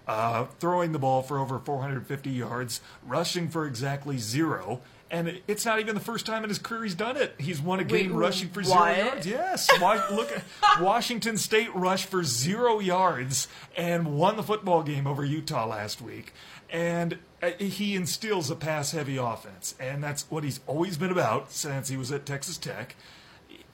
[0.07, 5.81] Uh, throwing the ball for over 450 yards, rushing for exactly zero, and it's not
[5.81, 7.35] even the first time in his career he's done it.
[7.39, 8.95] He's won a game Wait, rushing for what?
[8.97, 9.27] zero yards.
[9.27, 10.43] Yes, look at
[10.81, 16.33] Washington State rushed for zero yards and won the football game over Utah last week.
[16.69, 21.89] And uh, he instills a pass-heavy offense, and that's what he's always been about since
[21.89, 22.97] he was at Texas Tech.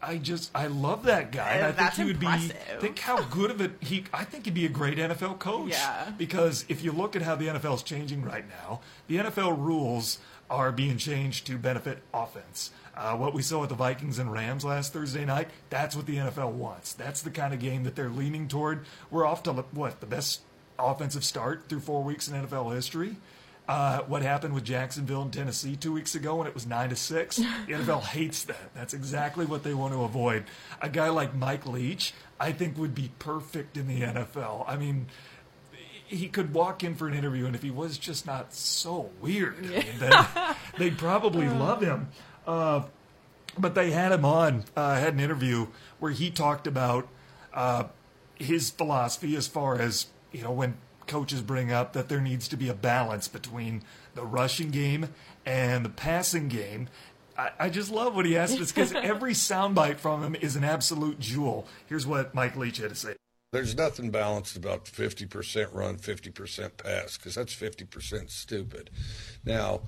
[0.03, 1.53] I just I love that guy.
[1.57, 2.57] And I Uh, think he would impressive.
[2.75, 5.71] be think how good of it he I think he'd be a great NFL coach.
[5.71, 6.11] Yeah.
[6.17, 10.19] Because if you look at how the NFL is changing right now, the NFL rules
[10.49, 12.71] are being changed to benefit offense.
[12.97, 16.17] Uh, what we saw with the Vikings and Rams last Thursday night, that's what the
[16.17, 16.93] NFL wants.
[16.93, 18.85] That's the kind of game that they're leaning toward.
[19.11, 20.41] We're off to what the best
[20.79, 23.17] offensive start through four weeks in NFL history.
[23.71, 26.97] Uh, what happened with Jacksonville and Tennessee two weeks ago when it was nine to
[26.97, 27.39] six?
[27.69, 28.75] The NFL hates that.
[28.75, 30.43] That's exactly what they want to avoid.
[30.83, 34.65] A guy like Mike Leach, I think, would be perfect in the NFL.
[34.67, 35.07] I mean,
[36.05, 39.55] he could walk in for an interview, and if he was just not so weird,
[39.59, 40.27] I mean, then
[40.79, 42.09] they'd probably love him.
[42.49, 42.83] Uh,
[43.57, 45.69] but they had him on, uh, had an interview
[46.01, 47.07] where he talked about
[47.55, 47.85] uh,
[48.35, 50.75] his philosophy as far as, you know, when
[51.11, 53.83] coaches bring up that there needs to be a balance between
[54.15, 55.09] the rushing game
[55.45, 56.89] and the passing game.
[57.37, 60.65] I, I just love what he has to because every soundbite from him is an
[60.65, 61.67] absolute jewel.
[61.87, 63.15] Here's what Mike Leach had to say.
[63.53, 68.91] There's nothing balanced about 50% run, 50% pass, because that's 50% stupid.
[69.45, 69.81] Now,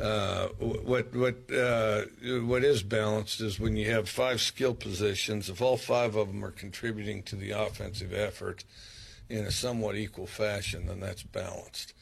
[0.00, 2.04] uh, what what uh,
[2.44, 5.50] what is balanced is when you have five skill positions.
[5.50, 8.64] If all five of them are contributing to the offensive effort
[9.30, 11.94] in a somewhat equal fashion, then that's balanced.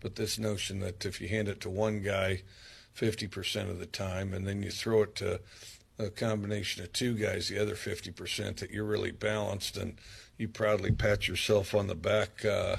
[0.00, 2.42] But this notion that if you hand it to one guy
[2.96, 5.40] 50% of the time, and then you throw it to
[5.98, 9.96] a combination of two guys, the other 50%, that you're really balanced and
[10.36, 12.76] you proudly pat yourself on the back uh,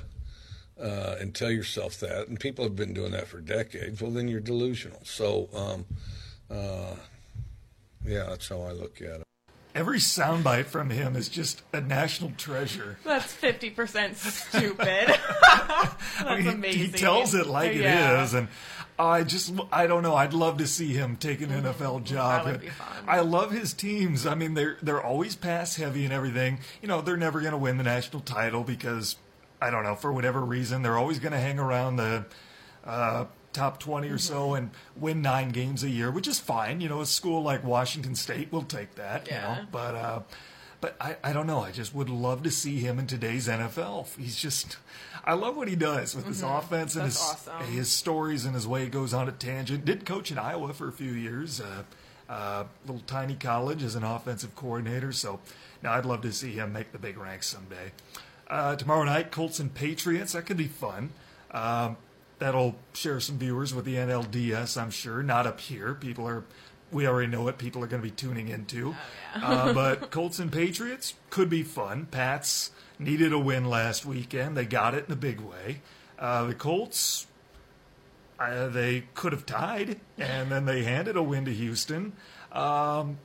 [0.80, 2.28] uh, and tell yourself that.
[2.28, 4.02] And people have been doing that for decades.
[4.02, 5.02] Well, then you're delusional.
[5.04, 5.86] So, um,
[6.50, 6.96] uh,
[8.06, 9.24] yeah, that's how I look at it.
[9.76, 12.98] Every soundbite from him is just a national treasure.
[13.04, 14.80] That's fifty percent stupid.
[15.42, 16.80] That's I mean, he- amazing.
[16.82, 18.22] He tells it like Yeah.
[18.22, 18.48] it is, and
[18.98, 20.16] I just I don't know.
[20.16, 22.44] I'd love to see him take an NFL job.
[22.44, 22.52] Mm-hmm.
[22.54, 22.88] would be fun.
[23.06, 24.26] I love his teams.
[24.26, 26.60] I mean, they're they're always pass heavy and everything.
[26.82, 29.18] You know, they're never going to win the national title because
[29.62, 32.26] I don't know for whatever reason they're always going to hang around the.
[32.86, 34.56] Uh, top 20 or so Mm-hmm.
[34.58, 38.13] and win nine games a year which is fine you know a school like washington
[38.15, 39.41] state will take that you Yeah.
[39.41, 40.20] know but uh
[40.82, 41.62] but I, I don't know.
[41.62, 44.15] I just would love to see him in today's NFL.
[44.20, 44.78] He's just,
[45.24, 47.08] I love what he does with his offense and Mm-hmm.
[47.08, 47.74] That's his awesome.
[47.74, 49.86] his stories and his way he goes on a tangent.
[49.86, 51.84] Did coach in Iowa for a few years, uh,
[52.30, 55.12] uh, little tiny college as an offensive coordinator.
[55.12, 55.39] So
[55.82, 57.91] now I'd love to see him make the big ranks someday.
[58.48, 60.34] Uh, tomorrow night, Colts and Patriots.
[60.34, 61.10] That could be fun.
[61.52, 61.98] Um,
[62.39, 65.24] that'll share some viewers with the NLDS, I'm sure.
[65.24, 65.93] Not up here.
[65.93, 66.43] People are,
[66.91, 68.95] we already know what people are going to be tuning into.
[69.36, 72.08] uh, but Colts and Patriots could be fun.
[72.12, 74.56] Pats needed a win last weekend.
[74.58, 75.82] They got it in a big way.
[76.17, 77.28] Uh, the Colts,
[78.39, 82.13] uh, they could have tied, and then they handed a win to Houston.
[82.52, 83.17] Um,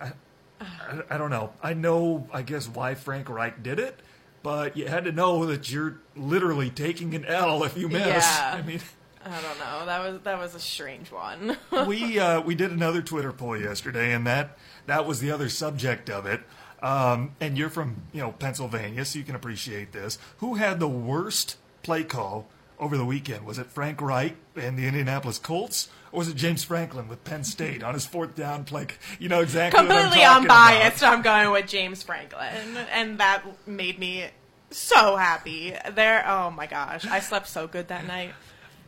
[0.00, 0.12] I,
[0.60, 1.52] I, I don't know.
[1.62, 4.00] I know, I guess, why Frank Reich did it,
[4.46, 8.06] but you had to know that you're literally taking an L if you miss.
[8.06, 8.54] Yeah.
[8.56, 8.78] I mean,
[9.24, 9.86] I don't know.
[9.86, 11.56] That was that was a strange one.
[11.88, 14.56] we uh, we did another Twitter poll yesterday, and that
[14.86, 16.42] that was the other subject of it.
[16.80, 20.16] Um, and you're from you know Pennsylvania, so you can appreciate this.
[20.36, 22.46] Who had the worst play call
[22.78, 23.46] over the weekend?
[23.46, 27.42] Was it Frank Reich and the Indianapolis Colts, or was it James Franklin with Penn
[27.42, 28.86] State on his fourth down play?
[29.18, 29.76] You know exactly.
[29.80, 30.98] what I'm Completely unbiased.
[30.98, 31.12] about.
[31.14, 34.26] I'm going with James Franklin, and that made me
[34.70, 35.74] so happy.
[35.94, 36.24] There.
[36.26, 38.34] Oh my gosh, I slept so good that night.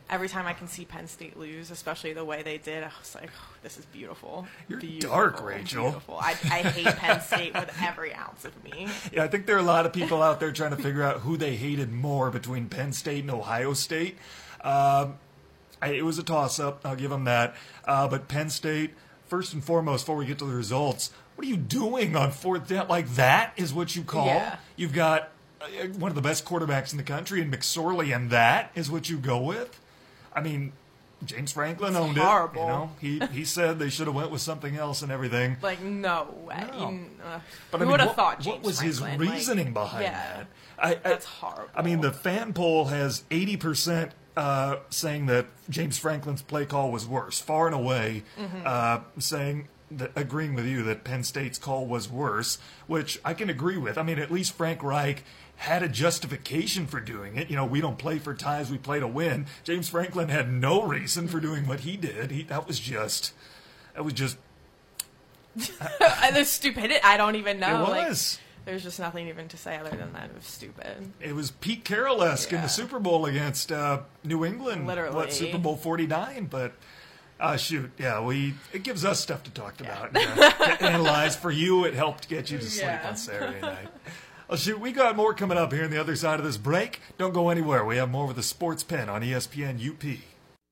[0.09, 3.13] Every time I can see Penn State lose, especially the way they did, I was
[3.13, 5.83] like, oh, "This is beautiful." You're beautiful, dark, Rachel.
[5.83, 6.17] Beautiful.
[6.19, 8.87] I, I hate Penn State with every ounce of me.
[9.13, 11.17] Yeah, I think there are a lot of people out there trying to figure out
[11.17, 14.17] who they hated more between Penn State and Ohio State.
[14.61, 15.17] Um,
[15.81, 17.55] I, it was a toss up, I'll give them that.
[17.85, 18.95] Uh, but Penn State,
[19.27, 22.67] first and foremost, before we get to the results, what are you doing on fourth
[22.67, 22.87] down?
[22.87, 24.25] Like, that is what you call?
[24.25, 24.57] Yeah.
[24.75, 25.29] You've got
[25.97, 29.17] one of the best quarterbacks in the country and McSorley, and that is what you
[29.17, 29.79] go with?
[30.33, 30.73] I mean,
[31.25, 32.61] James Franklin owned horrible.
[33.01, 33.03] it.
[33.03, 35.57] You know, he he said they should have went with something else and everything.
[35.61, 36.63] Like no way.
[36.71, 36.99] No.
[37.25, 37.39] Uh,
[37.71, 38.39] But I mean, would have thought?
[38.39, 39.27] James what was his Franklin?
[39.27, 40.11] Like, reasoning behind yeah.
[40.37, 40.47] that?
[40.81, 41.69] I, I, That's horrible.
[41.75, 46.89] I mean, the fan poll has eighty percent uh, saying that James Franklin's play call
[46.91, 48.61] was worse, far and away, Mm-hmm.
[48.65, 53.49] uh, saying that agreeing with you that Penn State's call was worse, which I can
[53.49, 53.97] agree with.
[53.97, 55.23] I mean, at least Frank Reich
[55.59, 57.49] had a justification for doing it.
[57.49, 59.45] You know, we don't play for ties, we play to win.
[59.63, 62.31] James Franklin had no reason for doing what he did.
[62.31, 63.33] He that was just
[63.93, 64.37] that was just
[65.99, 66.99] Uh, the stupidity.
[67.03, 67.83] I don't even know.
[67.85, 68.39] it Like, was.
[68.65, 70.25] there's just nothing even to say other than that.
[70.29, 71.11] It was stupid.
[71.19, 74.87] It was Pete Carroll-esque in the Super Bowl against uh, New England.
[74.87, 75.15] Literally.
[75.15, 76.45] What, Super Bowl 49?
[76.45, 76.73] But,
[77.39, 80.11] uh, shoot, yeah, we it gives us stuff to talk about.
[80.15, 80.49] Yeah.
[80.77, 81.35] to analyze.
[81.35, 83.09] For you, it helped get you to sleep Yeah.
[83.09, 83.89] on Saturday night.
[84.49, 86.57] Oh, well, shoot, we got more coming up here on the other side of this
[86.57, 87.01] break.
[87.19, 87.85] Don't go anywhere.
[87.85, 90.17] We have more with the Sports Pen on ESPN UP.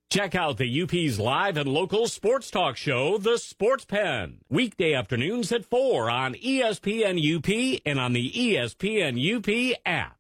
[0.10, 4.40] Check out the UP's live and local sports talk show, The Sports Pen.
[4.50, 10.17] Weekday afternoons at 4 on ESPN UP and on the ESPN UP app.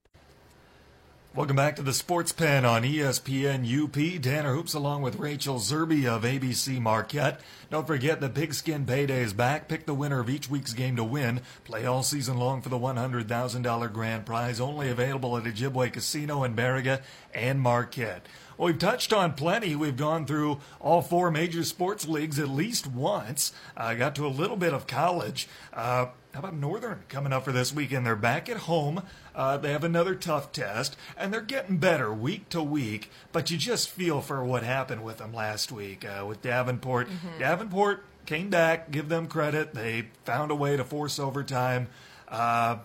[1.37, 4.23] Welcome back to the Sports Pen on ESPN UP.
[4.23, 7.41] Tanner Hoops along with Rachel Zerby of ABC Marquette.
[7.69, 9.67] Don't forget the Pigskin Payday is back.
[9.67, 11.41] Pick the winner of each week's game to win.
[11.63, 14.59] Play all season long for the $100,000 grand prize.
[14.59, 17.03] Only available at Ojibwe Casino in Baraga
[17.35, 18.25] and Marquette.
[18.57, 19.75] Well, we've touched on plenty.
[19.75, 23.51] We've gone through all four major sports leagues at least once.
[23.75, 25.47] I uh, got to a little bit of college.
[25.71, 28.05] Uh, how about Northern coming up for this weekend?
[28.05, 29.01] They're back at home.
[29.33, 33.09] Uh, they have another tough test, and they're getting better week to week.
[33.31, 37.07] But you just feel for what happened with them last week uh, with Davenport.
[37.39, 38.91] Davenport came back.
[38.91, 39.73] Give them credit.
[39.73, 41.87] They found a way to force overtime.
[42.27, 42.77] Uh,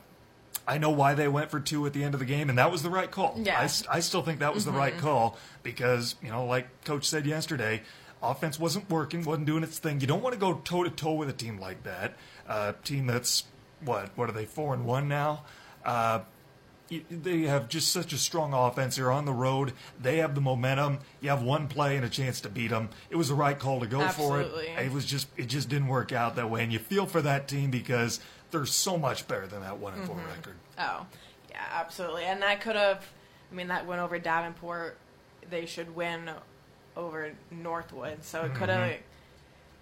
[0.66, 2.72] I know why they went for two at the end of the game, and that
[2.72, 3.34] was the right call.
[3.36, 3.58] Yeah.
[3.58, 7.26] I, I still think that was the right call because, you know, like Coach said
[7.26, 7.82] yesterday,
[8.22, 10.00] offense wasn't working, wasn't doing its thing.
[10.00, 12.14] You don't want to go toe to toe with a team like that.
[12.48, 13.44] A team that's,
[13.84, 15.44] what, what are they, four and one now?
[15.84, 16.20] Uh,
[17.10, 18.96] they have just such a strong offense.
[18.96, 19.72] They're on the road.
[20.00, 20.98] They have the momentum.
[21.20, 22.90] You have one play and a chance to beat them.
[23.08, 24.66] It was the right call to go Absolutely.
[24.66, 24.86] for it.
[24.86, 26.62] It was just it just didn't work out that way.
[26.62, 30.04] And you feel for that team because they're so much better than that one and
[30.04, 30.54] 4 record.
[30.78, 31.06] Oh,
[31.50, 32.24] yeah, absolutely.
[32.24, 33.06] And that could have,
[33.50, 34.98] I mean, that went over Davenport,
[35.48, 36.30] they should win
[36.96, 38.24] over Northwood.
[38.24, 39.02] So it could have Mm-hmm.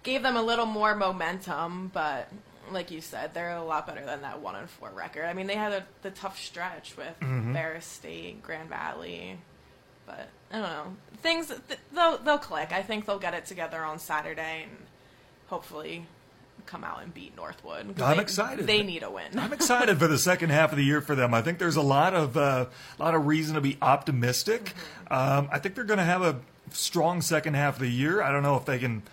[0.03, 2.29] gave them a little more momentum, but
[2.71, 5.25] like you said, they're a lot better than that one and four record.
[5.25, 7.53] I mean, they had a, the tough stretch with Mm-hmm.
[7.53, 9.37] Ferris State, Grand Valley,
[10.05, 10.95] but I don't know.
[11.21, 12.71] Things th- they'll they'll click.
[12.71, 14.71] I think they'll get it together on Saturday and
[15.47, 16.05] hopefully
[16.65, 17.99] come out and beat Northwood.
[18.01, 18.65] I'm they- excited.
[18.67, 19.37] They need a win.
[19.37, 21.33] I'm excited for the second half of the year for them.
[21.33, 22.65] I think there's a lot of uh,
[22.99, 24.73] lot of reason to be optimistic.
[25.09, 26.39] Um, I think they're going to have a
[26.71, 28.21] strong second half of the year.
[28.21, 29.03] I don't know if they can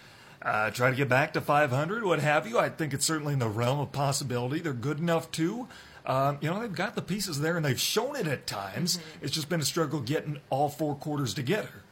[0.43, 2.59] uh, try to get back to 500, what have you.
[2.59, 4.61] I think it's certainly in the realm of possibility.
[4.61, 5.69] They're good enough too.
[6.07, 8.99] Um, you know, they've got the pieces there, and they've shown it at times.
[9.21, 11.83] It's just been a struggle getting all four quarters together.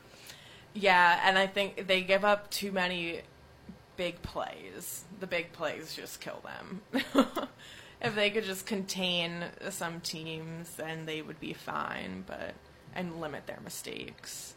[0.73, 3.23] Yeah, and I think they give up too many
[3.97, 5.05] big plays.
[5.21, 6.83] The big plays just kill them.
[8.01, 12.55] if they could just contain some teams, then they would be fine, but
[12.95, 14.55] and limit their mistakes.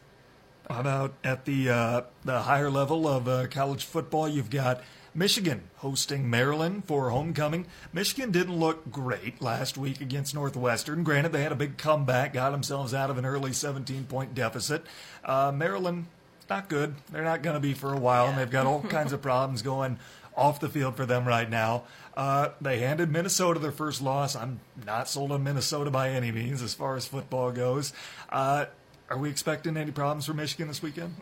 [0.69, 4.29] How about at the uh, the higher level of uh, college football?
[4.29, 4.84] You've got
[5.15, 7.65] Michigan hosting Maryland for homecoming.
[7.91, 11.03] Michigan didn't look great last week against Northwestern.
[11.03, 14.86] Granted, they had a big comeback, got themselves out of an early 17 point deficit.
[15.25, 16.05] Uh, Maryland,
[16.51, 16.93] not good.
[17.12, 19.63] They're not going to be for a while, and they've got all kinds of problems
[19.63, 19.97] going
[20.36, 21.84] off the field for them right now.
[22.15, 24.36] Uh, they handed Minnesota their first loss.
[24.36, 27.91] I'm not sold on Minnesota by any means as far as football goes.
[28.29, 28.65] Uh,
[29.10, 31.15] are we expecting any problems for Michigan this weekend?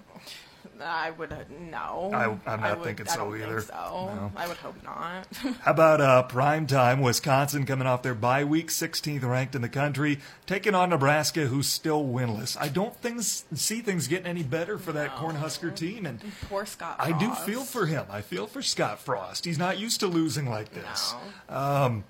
[0.79, 1.33] I would
[1.71, 2.11] no.
[2.13, 3.61] I- I'm I not would- thinking I so don't either.
[3.61, 4.31] Think so No.
[4.35, 5.25] I would hope not.
[5.61, 7.01] How about uh, prime time?
[7.01, 11.67] Wisconsin coming off their bye week, 16th ranked in the country, taking on Nebraska, who's
[11.67, 12.55] still winless.
[12.59, 16.97] I don't things, see things getting any better for that Cornhusker team, and Poor Scott.
[16.99, 18.05] I do feel for him.
[18.11, 19.45] I feel for Scott Frost.
[19.45, 21.15] He's not used to losing like this.
[21.49, 21.55] No.
[21.57, 22.03] Um,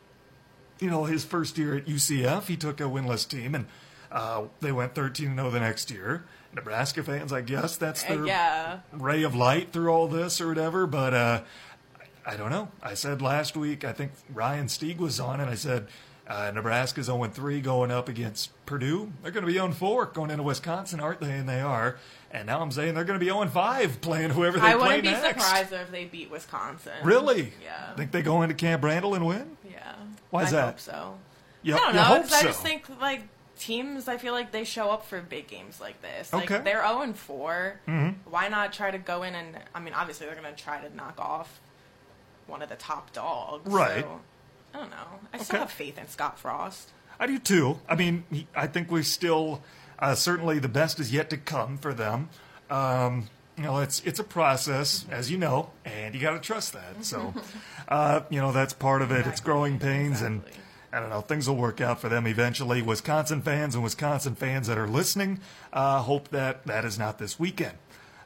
[0.80, 3.66] You know, his first year at UCF, he took a winless team, and
[4.12, 6.26] uh, they went 13 0 the next year.
[6.54, 8.80] Nebraska fans, I guess that's Uh, their yeah.
[8.92, 10.88] ray of light through all this or whatever.
[10.88, 11.42] But uh,
[12.26, 12.70] I don't know.
[12.82, 15.88] I said last week, I think Ryan Stieg was on, and I said
[16.28, 19.12] uh, Nebraska's 0 3 going up against Purdue.
[19.22, 21.32] They're going to be 0 4 going into Wisconsin, aren't they?
[21.32, 21.98] And they are.
[22.32, 25.02] And now I'm saying they're going to be 0 5 playing whoever they I play
[25.02, 25.08] next.
[25.08, 26.94] I wouldn't be surprised if they beat Wisconsin.
[27.04, 27.54] Really?
[27.64, 27.94] Yeah.
[27.96, 29.58] Think they go into Camp Randall and win?
[29.70, 29.94] Yeah.
[30.32, 30.66] Why is I that?
[30.66, 31.20] Hope so.
[31.62, 33.24] You, I don't you know hope because I just think like
[33.60, 34.08] teams.
[34.08, 36.32] I feel like they show up for big games like this.
[36.34, 36.56] Like Okay.
[36.56, 36.64] Mm-hmm.
[36.64, 37.80] they're zero and 4
[38.30, 39.58] Why not try to go in and?
[39.76, 41.60] I mean, obviously they're going to try to knock off
[42.48, 43.72] one of the top dogs.
[43.72, 44.04] Right.
[44.04, 44.22] So,
[44.74, 45.08] I don't know.
[45.34, 45.60] I still Okay.
[45.64, 46.92] have faith in Scott Frost.
[47.20, 47.80] I do too.
[47.90, 49.62] I mean, he- I think we still
[50.00, 52.30] uh, certainly the best is yet to come for them.
[52.70, 56.74] Um, you know, it's it's a process, as you know, and you got to trust
[56.74, 57.04] that.
[57.04, 57.34] So,
[57.88, 59.26] uh, you know, that's part of it.
[59.26, 60.64] It's growing pains, and Exactly.
[60.92, 62.82] I don't know, things will work out for them eventually.
[62.82, 65.40] Wisconsin fans and Wisconsin fans that are listening,
[65.74, 67.78] uh, hope that that is not this weekend.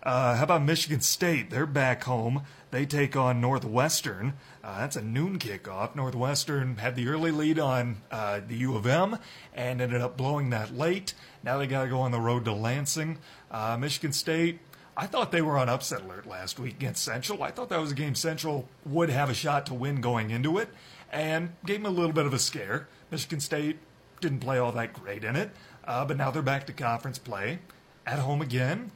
[0.03, 1.49] Uh, how about Michigan State?
[1.51, 2.43] They're back home.
[2.71, 4.33] They take on Northwestern.
[4.63, 5.95] Uh, that's a noon kickoff.
[5.95, 9.19] Northwestern had the early lead on uh, the U of M
[9.53, 11.13] and ended up blowing that late.
[11.43, 13.19] Now they got to go on the road to Lansing.
[13.51, 14.59] Uh, Michigan State.
[14.95, 17.41] I thought they were on upset alert last week against Central.
[17.43, 20.57] I thought that was a game Central would have a shot to win going into
[20.57, 20.69] it,
[21.11, 22.87] and gave them a little bit of a scare.
[23.11, 23.77] Michigan State
[24.21, 25.51] didn't play all that great in it,
[25.85, 27.59] uh, but now they're back to conference play
[28.07, 28.91] at home again.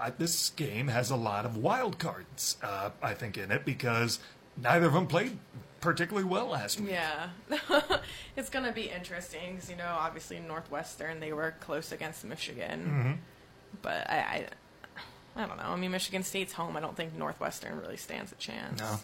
[0.00, 4.20] I, this game has a lot of wild cards, uh, I think, in it because
[4.56, 5.38] neither of them played
[5.80, 6.90] particularly well last week.
[6.90, 7.30] Yeah,
[8.36, 13.12] it's gonna be interesting because you know, obviously Northwestern they were close against Michigan, Mm-hmm.
[13.82, 14.46] but I,
[15.36, 15.64] I, I don't know.
[15.64, 16.76] I mean, Michigan State's home.
[16.76, 18.80] I don't think Northwestern really stands a chance.
[18.80, 18.98] No,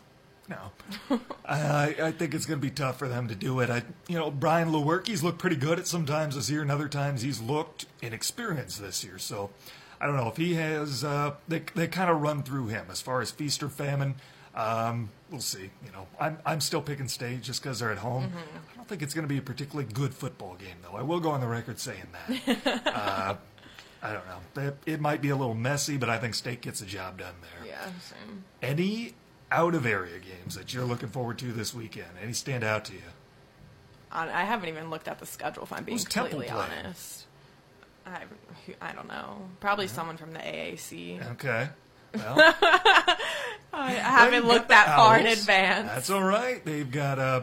[0.49, 1.19] no.
[1.47, 3.71] I, I think it's going to be tough for them to do it.
[3.71, 6.89] I, you know, Brian Lewerke's looked pretty good at some times this year, and other
[6.89, 9.19] times he's looked inexperienced this year.
[9.19, 9.51] So
[10.01, 11.05] I don't know if he has.
[11.05, 14.17] Uh, they they kind of run through him as far as feast or famine.
[14.55, 15.71] Um, we'll see.
[15.85, 18.33] You know, I'm I'm still picking state just because they're at home.
[18.73, 20.97] I don't think it's going to be a particularly good football game, though.
[20.97, 22.83] I will go on the record saying that.
[22.87, 23.35] uh,
[24.03, 24.63] I don't know.
[24.63, 27.35] It, it might be a little messy, but I think state gets the job done
[27.41, 27.67] there.
[27.67, 28.45] Yeah, same.
[28.61, 29.15] Any
[29.55, 32.09] out of area games that you're looking forward to this weekend?
[32.23, 33.03] Any stand out to you?
[34.11, 35.63] I I haven't even looked at the schedule.
[35.63, 37.27] If I'm being Who's completely honest,
[38.07, 38.23] I
[38.81, 39.49] I don't know.
[39.61, 41.33] Probably someone from the AAC.
[41.33, 41.69] Okay.
[42.15, 42.37] Well,
[43.73, 45.89] I, haven't looked that the far in advance.
[45.89, 46.65] That's all right.
[46.65, 47.43] They've got uh,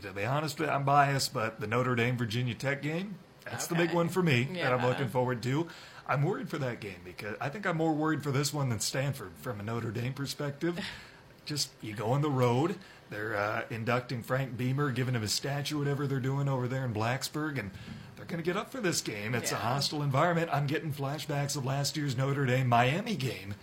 [0.00, 3.16] to be honest, I'm biased, but the Notre Dame Virginia Tech game.
[3.44, 5.68] That's the big one for me that I'm looking forward to.
[6.06, 8.80] I'm worried for that game because I think I'm more worried for this one than
[8.80, 10.78] Stanford from a Notre Dame perspective.
[11.44, 12.76] Just you go on the road.
[13.10, 16.94] They're uh, inducting Frank Beamer, giving him his statue, whatever they're doing over there in
[16.94, 17.70] Blacksburg, and
[18.16, 19.34] they're going to get up for this game.
[19.34, 20.48] It's a hostile environment.
[20.52, 23.54] I'm getting flashbacks of last year's Notre Dame Miami game,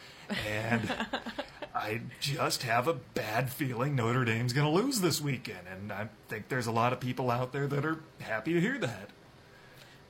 [0.48, 0.94] and
[1.76, 6.10] I just have a bad feeling Notre Dame's going to lose this weekend, and I
[6.28, 9.10] think there's a lot of people out there that are happy to hear that.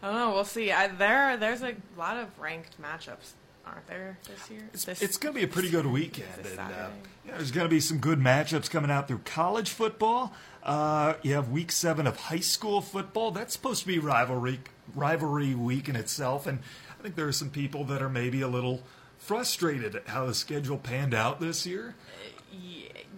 [0.02, 0.32] I don't know.
[0.32, 0.72] We'll see.
[0.72, 3.34] I, there, there's a lot of ranked matchups,
[3.72, 4.70] aren't there this year?
[4.74, 6.28] It's, This- it's going to be a pretty good weekend.
[6.46, 6.88] And, uh,
[7.26, 10.34] yeah, there's going to be some good matchups coming out through college football.
[10.64, 13.32] Uh, you have week seven of high school football.
[13.32, 14.60] That's supposed to be rivalry
[14.96, 16.60] rivalry week in itself, and
[17.00, 18.82] I think there are some people that are maybe a little
[19.17, 21.96] frustrated at how the schedule panned out this year.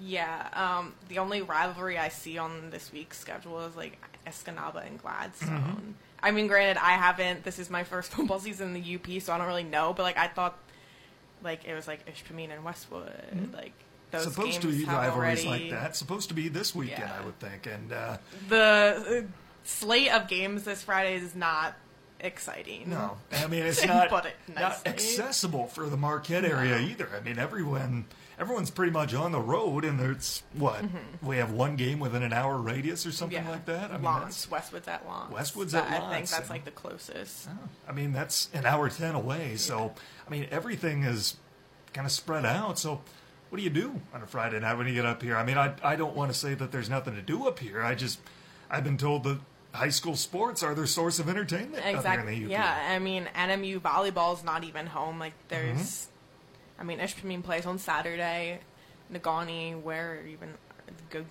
[0.03, 0.47] Yeah.
[0.53, 3.97] Um, the only rivalry I see on this week's schedule is like
[4.27, 5.95] Escanaba and Gladstone.
[6.23, 7.43] I mean, granted, I haven't.
[7.43, 9.93] This is my first football season in the UP, so I don't really know.
[9.93, 10.57] But like, I thought
[11.43, 13.11] like it was like Ishpeming and Westwood,
[13.53, 13.73] like
[14.11, 14.31] those Mm-hmm.
[14.31, 15.95] Supposed to games be have rivalries already, like that.
[15.95, 17.17] Supposed to be this weekend, Yeah.
[17.21, 17.65] I would think.
[17.65, 18.17] And uh,
[18.49, 19.31] The uh,
[19.63, 21.75] slate of games this Friday is not
[22.19, 22.89] exciting.
[22.89, 26.85] no, I mean it's not, it not accessible for the Marquette area No.
[26.87, 27.09] either.
[27.17, 28.05] I mean everyone.
[28.41, 30.83] Everyone's pretty much on the road, and there's what
[31.21, 33.47] we have one game within an hour radius or something Mm-hmm.
[33.47, 33.53] Yeah.
[33.53, 33.91] like that.
[33.91, 35.05] I mean, that's- Westwood's at.
[35.31, 37.47] Westwood's That- at I think that's and- like the closest.
[37.87, 39.55] I mean, that's an hour 10 away.
[39.57, 39.93] So,
[40.27, 41.35] I mean, everything is
[41.93, 42.79] kind of spread out.
[42.79, 43.01] So,
[43.49, 45.37] what do you do on a Friday night when you get up here?
[45.37, 47.83] I mean, I, I don't want to say that there's nothing to do up here.
[47.83, 48.19] I just,
[48.71, 49.37] I've been told that
[49.73, 52.45] high school sports are their source of entertainment up here in Exactly.
[52.45, 55.19] Yeah, I mean, NMU volleyball's not even home.
[55.19, 56.10] Like, there's, Mm-hmm.
[56.81, 58.59] I mean, Ishpeming plays on Saturday.
[59.13, 60.55] Negaunee, where even
[61.11, 61.23] go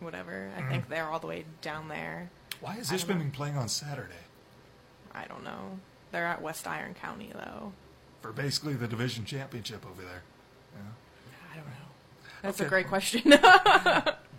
[0.00, 0.50] whatever.
[0.54, 2.30] I think they're all the way down there.
[2.60, 2.90] Why is.
[2.90, 4.12] Ishpeming playing on Saturday?
[5.14, 5.78] I don't know.
[6.12, 7.72] They're at West Iron County though.
[8.20, 10.22] For basically the division championship over there.
[11.50, 11.72] I don't know.
[12.42, 12.66] That's Okay.
[12.66, 13.34] a great question.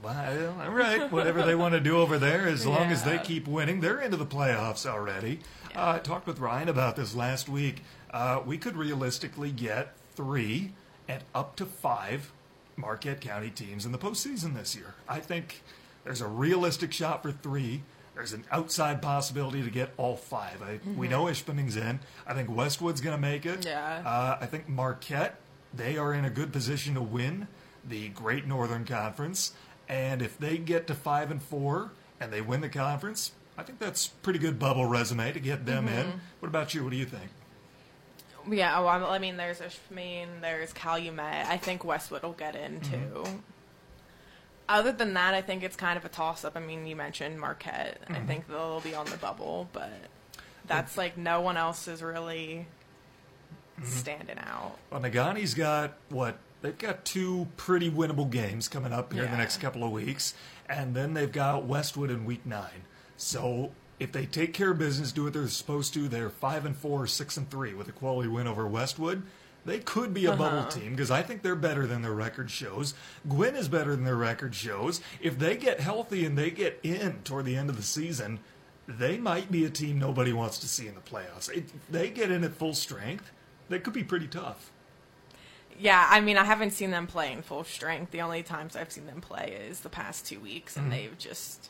[0.04, 1.12] Well, all right.
[1.12, 4.18] Whatever they want to do over there, as long as they keep winning, they're into
[4.18, 5.40] the playoffs already.
[5.76, 7.82] Uh, I talked with Ryan about this last week.
[8.16, 10.72] Uh, we could realistically get three
[11.08, 12.32] and up to five
[12.78, 14.96] Marquette County teams in the postseason this year.
[15.08, 15.62] I think
[16.06, 17.82] there's a realistic shot for three.
[18.16, 20.62] There's an outside possibility to get all five.
[20.62, 22.00] I, We know Ishpeming's in.
[22.26, 23.66] I think Westwood's going to make it.
[23.66, 24.02] Yeah.
[24.06, 25.36] Uh, I think Marquette,
[25.74, 27.50] they are in a good position to win
[27.88, 29.52] the Great Northern Conference.
[29.90, 31.92] And if they get to five and four
[32.22, 35.88] and they win the conference, I think that's pretty good bubble resume to get them
[35.88, 35.98] Mm-hmm.
[36.12, 36.22] in.
[36.40, 36.84] What about you?
[36.86, 37.30] What do you think?
[38.50, 41.48] Yeah, well, I mean, there's Ishpeming, there's Calumet.
[41.48, 43.14] I think Westwood will get in Mm-hmm.
[43.14, 43.26] too.
[44.68, 46.54] Other than that, I think it's kind of a toss up.
[46.56, 48.02] I mean, you mentioned Marquette.
[48.08, 48.28] I Mm-hmm.
[48.28, 49.92] think they'll be on the bubble, but
[50.66, 52.66] that's like no one else is really
[53.80, 53.86] Mm-hmm.
[53.90, 54.78] standing out.
[54.90, 56.38] Well, Negaunee's got what?
[56.62, 60.34] They've got two pretty winnable games coming up here in the next couple of weeks,
[60.70, 62.84] and then they've got Westwood in week nine.
[63.18, 66.76] So if they take care of business, do what they're supposed to, they're five and
[66.76, 69.24] four, six and three with a quality win over Westwood.
[69.66, 70.38] They could be a Uh-huh.
[70.38, 72.94] bubble team because I think they're better than their record shows.
[73.28, 75.02] Gwinn is better than their record shows.
[75.20, 78.40] If they get healthy and they get in toward the end of the season,
[78.88, 81.50] they might be a team nobody wants to see in the playoffs.
[81.52, 83.32] If they get in at full strength,
[83.70, 84.70] they could be pretty tough.
[85.80, 88.12] Yeah, I mean, I haven't seen them play in full strength.
[88.12, 91.70] The only times I've seen them play is the past two weeks, and they've just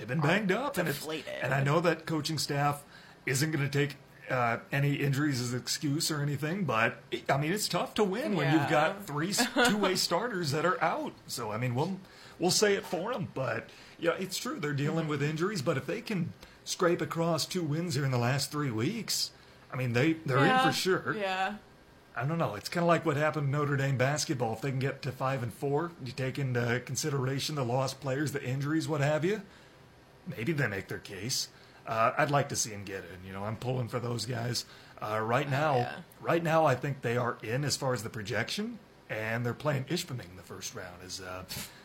[0.00, 1.30] They've been banged up, and it's, deflated.
[1.42, 2.82] and I know that coaching staff
[3.26, 3.96] isn't going to take
[4.30, 8.34] uh, any injuries as an excuse or anything, but I mean it's tough to win
[8.34, 9.34] when you've got three
[9.66, 11.12] two-way starters that are out.
[11.26, 11.98] So I mean we'll
[12.38, 15.60] we'll say it for them, but yeah, it's true they're dealing with injuries.
[15.60, 16.32] But if they can
[16.64, 19.32] scrape across two wins here in the last three weeks,
[19.70, 21.14] I mean they they're yeah, in for sure.
[21.18, 21.56] Yeah,
[22.16, 22.54] I don't know.
[22.54, 24.54] It's kind of like what happened to Notre Dame basketball.
[24.54, 28.32] If they can get to five and four, you take into consideration the lost players,
[28.32, 29.42] the injuries, what have you.
[30.26, 31.48] Maybe they make their case.
[31.86, 33.26] Uh, I'd like to see them get in.
[33.26, 34.64] You know, I'm pulling for those guys.
[35.02, 35.92] Uh, right now, yeah.
[36.20, 39.84] right now, I think they are in as far as the projection, and they're playing
[39.84, 41.02] Ishpeming in the first round.
[41.04, 41.44] Is uh,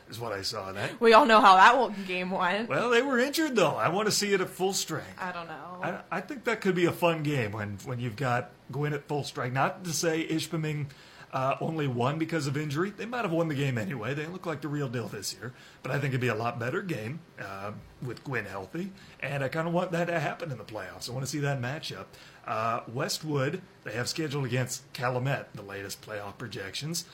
[0.09, 0.71] is what I saw.
[0.73, 2.69] That we all know how that game went.
[2.69, 3.75] well, they were injured though.
[3.75, 5.17] I want to see it at full strength.
[5.17, 5.79] I don't know.
[5.81, 9.07] I, I think that could be a fun game when, when you've got Gwinn at
[9.07, 9.53] full strength.
[9.53, 10.87] Not to say Ishpeming
[11.35, 12.91] uh, only won because of injury.
[12.95, 14.13] They might have won the game anyway.
[14.13, 15.51] They look like the real deal this year.
[15.83, 18.91] But I think it'd be a lot better game uh, with Gwinn healthy.
[19.19, 21.09] And I kind of want that to happen in the playoffs.
[21.09, 22.05] I want to see that matchup.
[22.47, 27.05] Uh, Westwood, they have scheduled against Calumet, the latest playoff projections.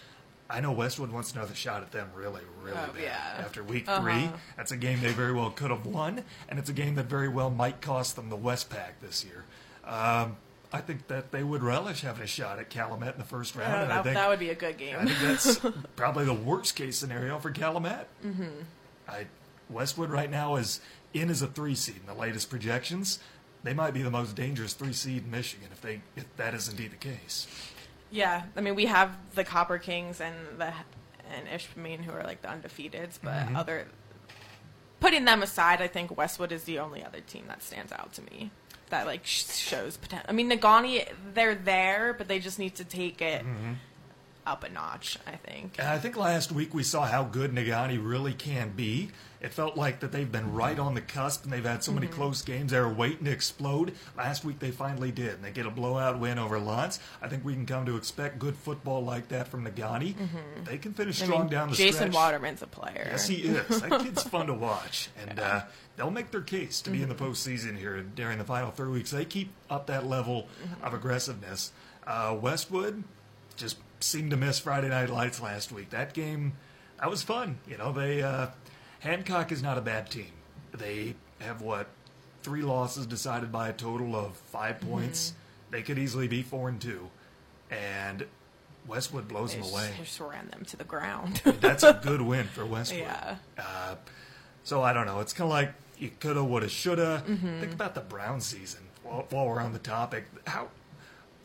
[0.50, 3.02] I know Westwood wants another shot at them really, really Oh, bad.
[3.02, 3.36] yeah.
[3.40, 4.02] After week Uh-huh.
[4.02, 7.06] three, that's a game they very well could have won, and it's a game that
[7.06, 9.46] very well might cost them the West Westpac this year.
[9.86, 10.36] Um,
[10.74, 13.84] I think that they would relish having a shot at Calumet in the first round,
[13.84, 14.96] and I think that would be a good game.
[15.00, 15.60] I think that's
[15.96, 18.08] probably the worst case scenario for Calumet.
[18.26, 18.46] Mm-hmm.
[19.08, 19.28] I,
[19.70, 20.80] Westwood right now is
[21.14, 23.20] in as a three seed in the latest projections.
[23.64, 26.68] They might be the most dangerous three seed in Michigan if they if that is
[26.70, 27.48] indeed the case.
[28.10, 30.74] yeah, I mean, we have the Copper Kings and the
[31.34, 33.56] and Ishpeming who are like the undefeateds, but Mm-hmm.
[33.56, 33.88] other
[35.00, 38.22] putting them aside, I think Westwood is the only other team that stands out to
[38.22, 38.52] me
[38.92, 40.28] that like sh- shows potential.
[40.30, 43.74] I mean, Negaunee, they're there, but they just need to take it Mm-hmm.
[44.46, 45.18] up a notch.
[45.28, 45.76] I think.
[45.80, 49.10] And I think last week we saw how good Negaunee really can be.
[49.42, 52.06] It felt like that they've been right on the cusp and they've had so many
[52.06, 52.72] close games.
[52.72, 53.94] They were waiting to explode.
[54.16, 55.34] Last week they finally did.
[55.34, 57.00] And they get a blowout win over L'Anse.
[57.24, 60.14] I think we can come to expect good football like that from Negaunee.
[60.66, 61.88] They can finish I strong mean, down the stretch.
[61.88, 62.14] Jason stretch.
[62.14, 63.08] Waterman's a player.
[63.10, 63.82] Yes, he is.
[63.82, 65.62] That kid's fun to watch, and uh,
[65.98, 69.10] they'll make their case to be in the postseason here during the final three weeks.
[69.10, 70.48] They keep up that level
[70.84, 71.72] of aggressiveness.
[72.06, 73.04] Uh, Westwood,
[73.56, 75.90] just seemed to miss Friday Night Lights last week.
[75.90, 76.54] That game,
[77.00, 77.58] that was fun.
[77.68, 78.48] You know, they uh,
[79.02, 80.32] Hancock is not a bad team.
[80.74, 81.88] They have what
[82.44, 84.90] three losses decided by a total of 5 Mm-hmm.
[84.90, 85.34] points.
[85.70, 87.10] They could easily be four and two,
[87.70, 88.26] and
[88.88, 89.90] Westwood blows them away.
[89.98, 91.42] they just ran them to the ground.
[91.62, 93.02] That's a good win for Westwood.
[93.02, 93.36] yeah.
[93.58, 93.96] Uh,
[94.64, 95.20] so I don't know.
[95.22, 97.24] It's kind of like you coulda, woulda, shoulda.
[97.28, 97.60] Mm-hmm.
[97.62, 98.82] Think about the Brown season.
[99.04, 100.68] While, while we're on the topic, how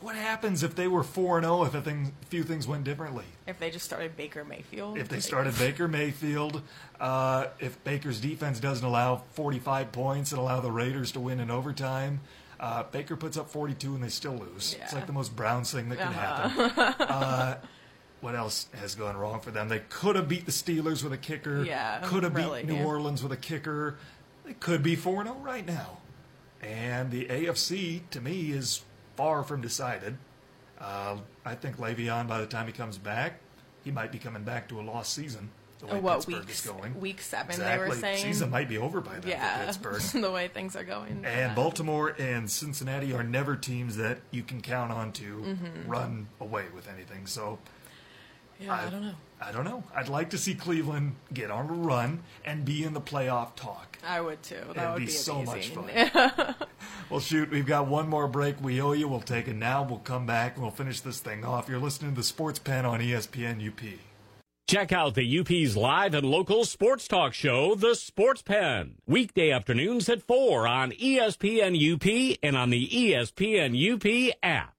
[0.00, 1.64] what happens if they were four and zero?
[1.64, 3.24] If a thing, few things went differently.
[3.46, 4.98] If they just started Baker Mayfield.
[4.98, 6.62] If they started Baker Mayfield,
[7.00, 11.50] uh, if Baker's defense doesn't allow 45 points and allow the Raiders to win in
[11.50, 12.20] overtime,
[12.60, 14.76] uh, Baker puts up 42 and they still lose.
[14.80, 16.68] It's like the most Browns thing that can Uh-huh.
[16.68, 17.06] happen.
[17.08, 17.58] uh,
[18.22, 19.68] what else has gone wrong for them?
[19.68, 21.62] They could have beat the Steelers with a kicker.
[21.64, 22.84] Yeah, Could have really, beat New yeah.
[22.86, 23.96] Orleans with a kicker.
[24.44, 25.98] They could be 4 0 right now.
[26.62, 28.82] And the AFC, to me, is
[29.16, 30.16] far from decided.
[30.80, 33.40] Uh, I think Le'Veon, by the time he comes back,
[33.84, 35.50] he might be coming back to a lost season.
[35.78, 36.50] The way Oh, what Pittsburgh week?
[36.50, 37.00] is going.
[37.00, 37.84] Week seven, exactly.
[37.84, 38.22] they were saying.
[38.24, 40.00] season might be over by then for yeah, Pittsburgh.
[40.22, 41.22] the way things are going.
[41.24, 41.54] And.
[41.54, 45.88] Baltimore and Cincinnati are never teams that you can count on to Mm-hmm.
[45.90, 47.26] run away with anything.
[47.26, 47.58] So
[48.58, 49.14] Yeah, I, don't know.
[49.40, 49.84] I don't know.
[49.94, 53.98] I'd like to see Cleveland get on a run and be in the playoff talk.
[54.06, 54.56] I would too.
[54.74, 55.90] That It'd would be be, so much fun.
[57.08, 59.06] Well, shoot, we've got one more break we owe you.
[59.06, 59.84] We'll take it now.
[59.84, 61.68] We'll come back and we'll finish this thing off.
[61.68, 63.80] You're listening to the Sports Pen on ESPN UP.
[64.66, 70.08] Check out the UP's live and local sports talk show, The Sports Pen, weekday afternoons
[70.08, 74.75] at 4 on ESPN UP and on the ESPN UP app.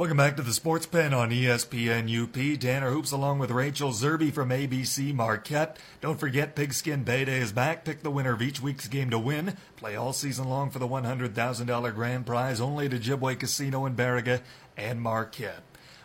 [0.00, 2.58] Welcome back to the Sports Pen on ESPN UP.
[2.58, 5.76] Tanner Hoops along with Rachel Zerby from ABC Marquette.
[6.00, 7.84] Don't forget Pigskin Bay Day is back.
[7.84, 9.58] Pick the winner of each week's game to win.
[9.76, 14.40] Play all season long for the $100,000 grand prize only at Ojibwa Casino in Baraga
[14.74, 15.62] and Marquette.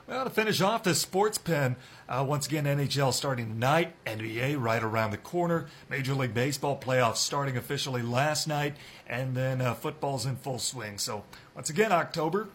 [0.08, 1.78] Well, to finish off this sports pen,
[2.10, 7.18] uh, once again, NHL starting tonight, NBA right around the corner, Major League Baseball playoffs
[7.18, 8.76] starting officially last night,
[9.08, 10.98] and then uh, football's in full swing.
[10.98, 11.24] So,
[11.56, 12.50] once again, October,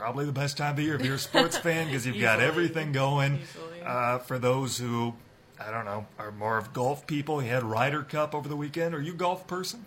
[0.00, 2.40] probably the best time of the year if you're a sports fan because you've got
[2.40, 3.38] everything going.
[3.84, 5.14] Uh, for those who,
[5.58, 8.94] I don't know, are more of golf people, you had Ryder Cup over the weekend.
[8.94, 9.84] Are you a golf person?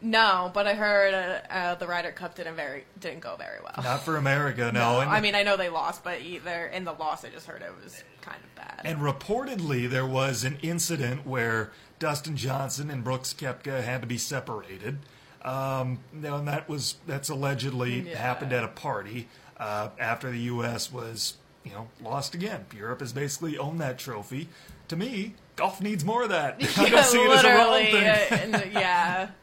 [0.00, 3.82] No, but I heard uh, uh, the Ryder Cup didn't very didn't go very well.
[3.82, 5.00] Not for America, no.
[5.00, 7.62] and, I mean, I know they lost, but either in the loss, I just heard
[7.62, 8.80] it was kind of bad.
[8.84, 14.18] and reportedly, there was an incident where Dustin Johnson and Brooks Koepka had to be
[14.18, 14.98] separated.
[15.42, 18.18] Um, know, and that was that's allegedly Yeah.
[18.18, 20.92] happened at a party uh, after the U.S.
[20.92, 21.34] was
[21.64, 22.66] you know lost again.
[22.76, 24.48] Europe has basically owned that trophy.
[24.88, 26.56] To me, golf needs more of that.
[26.78, 28.04] I don't see it as a wrong thing.
[28.06, 29.28] uh, and, yeah.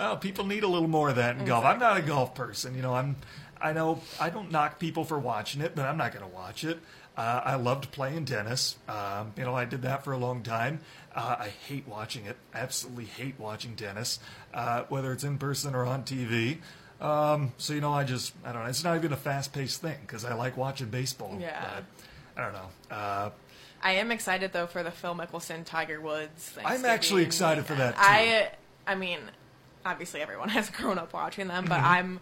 [0.00, 1.64] Oh, people need a little more of that in golf.
[1.64, 2.76] I'm not a golf person.
[2.76, 3.16] You know, I'm.
[3.60, 6.62] I know I don't knock people for watching it, but I'm not going to watch
[6.62, 6.78] it.
[7.16, 8.76] Uh, I loved playing tennis.
[8.88, 10.78] Um, you know, I did that for a long time.
[11.18, 12.36] Uh, I hate watching it.
[12.54, 14.20] Absolutely hate watching tennis,
[14.54, 16.58] uh, whether it's in person or on TV.
[17.00, 18.68] Um, so you know, I just I don't know.
[18.68, 21.36] It's not even a fast-paced thing because I like watching baseball.
[21.40, 21.80] Yeah.
[22.34, 22.96] But I don't know.
[22.96, 23.30] Uh,
[23.82, 26.56] I am excited though for the Phil Mickelson Tiger Woods.
[26.64, 28.50] I'm actually excited for that, weekend.
[28.86, 29.18] I, I mean,
[29.84, 31.68] obviously everyone has grown up watching them, Mm-hmm.
[31.68, 32.20] but I'm,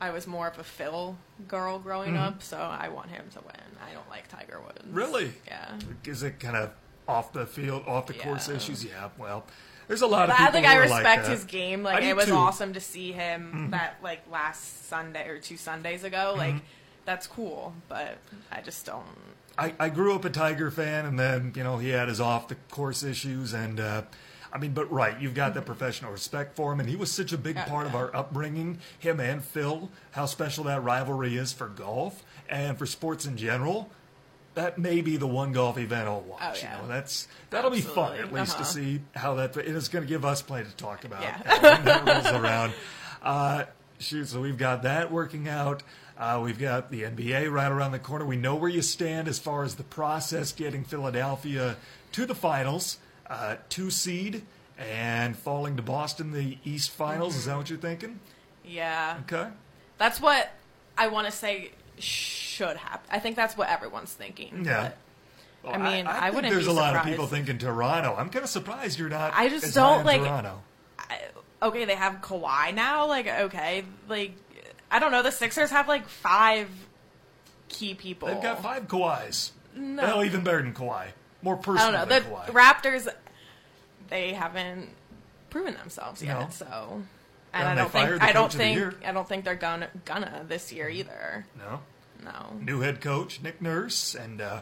[0.00, 1.16] I was more of a Phil
[1.48, 2.22] girl growing Mm-hmm.
[2.22, 3.54] up, so I want him to win.
[3.88, 4.82] I don't like Tiger Woods.
[4.90, 5.32] Really?
[5.46, 5.78] Yeah.
[6.04, 6.70] is it kind of
[7.10, 8.84] off the field, off the course issues?
[8.84, 9.10] Yeah.
[9.18, 9.44] Well,
[9.88, 10.48] there's a lot of But people.
[10.48, 11.82] I think I are like respect his game.
[11.82, 12.32] Like it was too.
[12.32, 12.40] Mm-hmm.
[12.40, 16.34] awesome to see him that like last Sunday or two Sundays ago.
[16.36, 16.56] Like
[17.04, 18.18] that's cool, but
[18.52, 19.04] I just don't.
[19.58, 22.48] I, I grew up a Tiger fan, and then you know he had his off
[22.48, 24.02] the course issues, and uh,
[24.52, 27.32] I mean, but right, you've got the professional respect for him, and he was such
[27.32, 28.78] a big Yeah, part of our upbringing.
[28.98, 33.90] Him and Phil, how special that rivalry is for golf and for sports in general.
[34.54, 36.40] That may be the one golf event I'll watch.
[36.42, 36.76] Oh, yeah.
[36.76, 38.64] You know, that's that'll be fun at least to Uh-huh.
[38.64, 39.56] see how that.
[39.56, 41.22] It is going to give us plenty to talk about.
[41.22, 42.04] Yeah.
[42.14, 42.72] rolls around.
[43.22, 43.64] Uh,
[43.98, 45.82] shoot, so we've got that working out.
[46.18, 48.24] Uh, we've got the NBA right around the corner.
[48.26, 51.76] We know where you stand as far as the process getting Philadelphia
[52.12, 52.98] to the finals,
[53.28, 54.42] uh, two seed,
[54.78, 57.36] and falling to Boston the East Finals.
[57.36, 58.18] Is that what you're thinking?
[58.64, 59.48] Yeah, Okay.
[59.96, 60.50] that's what
[60.98, 61.70] I want to say
[62.00, 63.08] should happen.
[63.10, 64.64] I think that's what everyone's thinking.
[64.64, 64.90] Yeah.
[65.62, 68.14] but Well, I mean, I think wouldn't There's be a lot of people thinking Toronto.
[68.16, 69.32] I'm kind of surprised you're not.
[69.34, 70.62] I just as don't, like- Toronto.
[70.98, 71.18] I,
[71.62, 73.06] okay, they have Kawhi now.
[73.06, 74.32] Like, okay, like
[74.90, 75.22] I don't know.
[75.22, 76.68] The Sixers have like five
[77.68, 78.28] key people.
[78.28, 79.50] They've got five Kawhis.
[79.74, 80.02] No.
[80.02, 81.08] Well, even better than Kawhi.
[81.42, 82.20] More I personal don't know.
[82.20, 82.46] than The Kawhi.
[82.48, 83.08] Raptors,
[84.08, 84.90] they haven't
[85.48, 86.40] proven themselves yet.
[86.40, 86.48] No.
[86.50, 87.02] So,
[87.52, 89.06] And and I don't think I don't coach of the think.
[89.06, 90.98] I don't think they're gonna gonna this year mm-hmm.
[90.98, 91.46] either.
[91.58, 91.80] no.
[92.24, 92.56] No.
[92.60, 94.60] New head coach Nick Nurse and uh,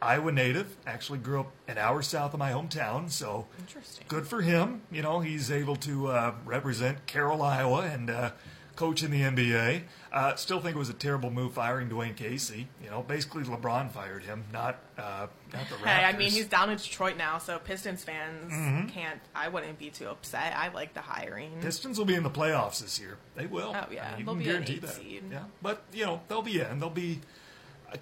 [0.00, 0.76] Iowa native.
[0.86, 4.04] Actually grew up an hour south of my hometown, so Interesting.
[4.08, 4.82] good for him.
[4.92, 8.30] You know, he's able to uh, represent Carroll, Iowa, and uh,
[8.78, 9.82] coach in the NBA.
[10.12, 12.68] Uh, still think it was a terrible move firing Dwane Casey.
[12.82, 15.86] You know, basically LeBron fired him, not uh, not the Raptors.
[15.86, 18.88] Hey, I mean, he's down in Detroit now, so Pistons fans Mm-hmm.
[18.88, 19.20] can't.
[19.34, 20.54] I wouldn't be too upset.
[20.56, 21.50] I like the hiring.
[21.60, 23.18] Pistons will be in the playoffs this year.
[23.34, 23.74] They will.
[23.76, 24.06] Oh, yeah.
[24.06, 24.90] I mean, you They'll can be an guarantee that.
[24.94, 25.24] seed.
[25.30, 26.78] Yeah, but you know they'll be in.
[26.78, 27.20] They'll be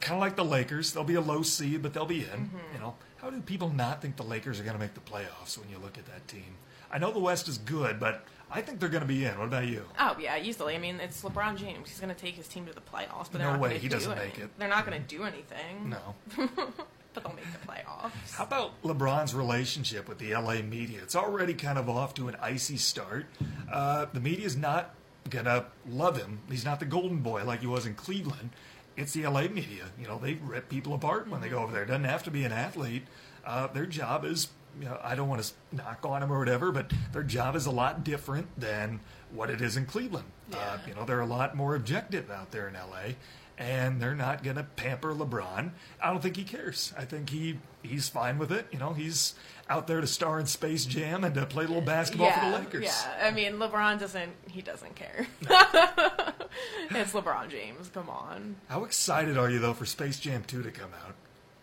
[0.00, 0.92] kind of like the Lakers.
[0.92, 2.26] They'll be a low seed, but they'll be in.
[2.26, 2.74] Mm-hmm.
[2.74, 5.58] You know, how do people not think the Lakers are going to make the playoffs
[5.58, 6.56] when you look at that team?
[6.92, 9.38] I know the West is good, but I think they're going to be in.
[9.38, 9.84] What about you?
[9.98, 10.74] Oh yeah, easily.
[10.74, 11.88] I mean, it's LeBron James.
[11.90, 13.88] He's going to take his team to the playoffs, but they're No not way, he
[13.88, 14.50] do doesn't any- make it.
[14.58, 15.90] They're not going to do anything.
[15.90, 16.14] No.
[16.36, 18.34] but they'll make the playoffs.
[18.34, 21.00] How about LeBron's relationship with the LA media?
[21.02, 23.26] It's already kind of off to an icy start.
[23.72, 24.94] Uh, the media's not
[25.28, 26.38] gonna love him.
[26.48, 28.50] He's not the golden boy like he was in Cleveland.
[28.96, 29.86] It's the LA media.
[30.00, 31.82] You know, they rip people apart when they go over there.
[31.82, 33.02] It doesn't have to be an athlete.
[33.44, 34.48] Uh, their job is,
[34.78, 37.66] you know, I don't want to knock on them or whatever, but their job is
[37.66, 39.00] a lot different than
[39.32, 40.26] what it is in Cleveland.
[40.52, 43.14] Uh, you know, they're a lot more objective out there in LA,
[43.58, 45.70] and they're not going to pamper LeBron.
[46.00, 46.92] I don't think he cares.
[46.96, 48.66] I think he he's fine with it.
[48.70, 49.34] You know, he's
[49.68, 52.50] out there to star in Space Jam and to play a little basketball yeah, for
[52.50, 52.84] the Lakers.
[52.84, 53.26] yeah.
[53.26, 54.32] I mean, LeBron doesn't.
[54.48, 55.26] He doesn't care.
[55.40, 57.88] it's LeBron James.
[57.92, 58.56] Come on.
[58.68, 61.14] How excited are you though for Space Jam 2 to come out?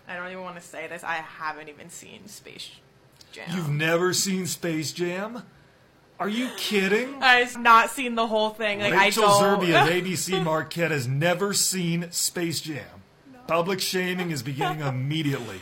[0.07, 1.03] I don't even want to say this.
[1.03, 2.70] I haven't even seen Space
[3.34, 3.45] Jam.
[3.55, 5.43] You've never seen Space Jam?
[6.19, 7.21] Are you kidding?
[7.21, 8.79] I've not seen the whole thing.
[8.79, 9.61] Like Rachel I don't.
[9.61, 12.86] Zerby of ABC Marquette has never seen Space Jam.
[13.47, 15.59] Public shaming is beginning immediately.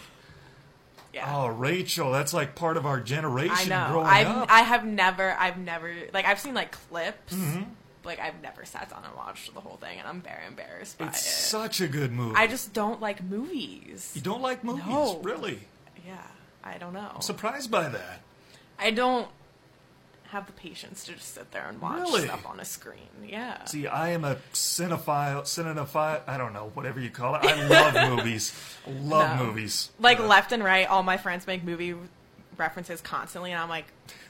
[1.13, 1.33] yeah.
[1.35, 3.91] Oh, Rachel, that's like part of our generation I know.
[3.91, 4.51] growing I've up.
[4.51, 7.33] I have never I've never like I've seen like clips.
[7.33, 7.63] Mm-hmm.
[8.03, 11.07] Like I've never sat down and watched the whole thing, and I'm very embarrassed by
[11.07, 11.29] it's it.
[11.29, 12.35] such a good movie.
[12.35, 14.11] I just don't like movies.
[14.15, 15.19] you don't like movies, No.
[15.23, 15.59] really?
[16.05, 16.17] Yeah,
[16.63, 17.11] I don't know.
[17.15, 18.21] I'm surprised by that.
[18.79, 19.27] I don't
[20.29, 22.21] have the patience to just sit there and watch Really?
[22.23, 23.09] stuff on a screen.
[23.27, 23.65] Yeah.
[23.65, 26.21] See, I am a cinephile, cinephile.
[26.25, 27.43] I don't know, whatever you call it.
[27.43, 28.53] I love movies.
[28.87, 29.45] Love No.
[29.45, 29.89] movies.
[29.99, 31.95] like Uh, left and right, all my friends make movie
[32.57, 33.85] references constantly, and I'm like,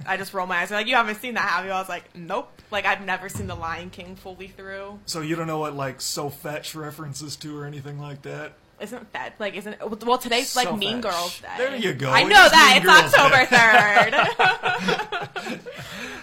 [0.06, 0.70] I just roll my eyes.
[0.70, 1.72] They're like, you haven't seen that, have you?
[1.72, 2.50] I was like, nope.
[2.72, 5.00] Like I've never seen The Lion King fully through.
[5.06, 8.54] So you don't know what like so fetch references to or anything like that?
[8.82, 11.02] Isn't that like isn't well today's like Mean.
[11.02, 11.48] Girls Day.
[11.58, 12.10] There you go.
[12.10, 15.60] I know is that it's October third.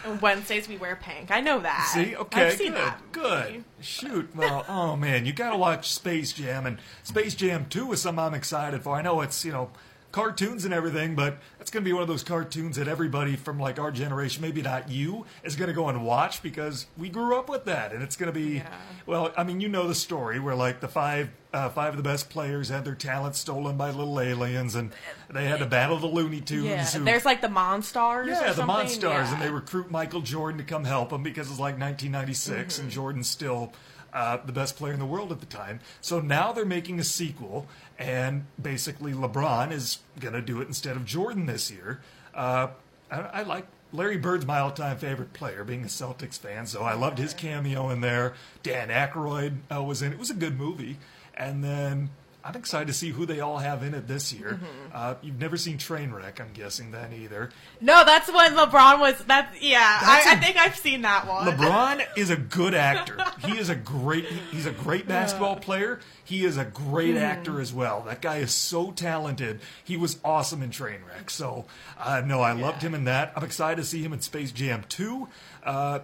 [0.20, 1.30] Wednesdays we wear pink.
[1.30, 1.90] I know that.
[1.94, 3.12] See, okay, I've seen good, that.
[3.12, 3.64] good.
[3.80, 8.24] Shoot, well, oh man, you gotta watch Space Jam, and Space Jam Two is something
[8.24, 8.96] I'm excited for.
[8.96, 9.70] I know it's you know
[10.10, 13.78] cartoons and everything, but that's gonna be one of those cartoons that everybody from like
[13.78, 17.64] our generation, maybe not you, is gonna go and watch because we grew up with
[17.66, 18.68] that, and it's gonna be Yeah.
[19.06, 19.32] well.
[19.36, 22.28] I mean, you know the story where like the five uh, five of the best
[22.28, 24.92] players had their talent stolen by little aliens, and
[25.30, 26.64] they had to battle the Looney Tunes.
[26.66, 28.26] Yeah, who, there's like the Monstars.
[28.26, 28.62] yeah, the.
[28.62, 32.82] Monstars, and they recruit Michael Jordan to come help them because it's like 1996, Mm-hmm.
[32.82, 33.72] and Jordan's still
[34.12, 35.80] uh, the best player in the world at the time.
[36.00, 37.66] So now they're making a sequel,
[37.98, 42.00] and basically LeBron is going to do it instead of Jordan this year.
[42.34, 42.68] Uh,
[43.10, 46.94] I, I like Larry Bird's my all-time favorite player, being a Celtics fan, so I
[46.94, 48.34] loved his cameo in there.
[48.62, 50.14] Dan Aykroyd uh, was in it.
[50.14, 50.98] It was a good movie,
[51.34, 52.10] and then.
[52.44, 54.52] I'm excited to see who they all have in it this year.
[54.52, 54.90] Mm-hmm.
[54.94, 57.50] Uh, you've never seen Trainwreck, I'm guessing, then either.
[57.80, 59.18] No, that's when LeBron was.
[59.26, 59.98] That's yeah.
[60.00, 61.46] That's I a- I think I've seen that one.
[61.46, 63.18] LeBron is a good actor.
[63.44, 66.00] He is a great he's a great basketball player.
[66.24, 68.02] He is a great actor as well.
[68.02, 69.60] That guy is so talented.
[69.82, 71.30] He was awesome in Trainwreck.
[71.30, 71.64] So,
[71.98, 73.32] uh, no, I loved him in that.
[73.34, 75.26] I'm excited to see him in Space Jam 2.
[75.64, 75.98] Uh,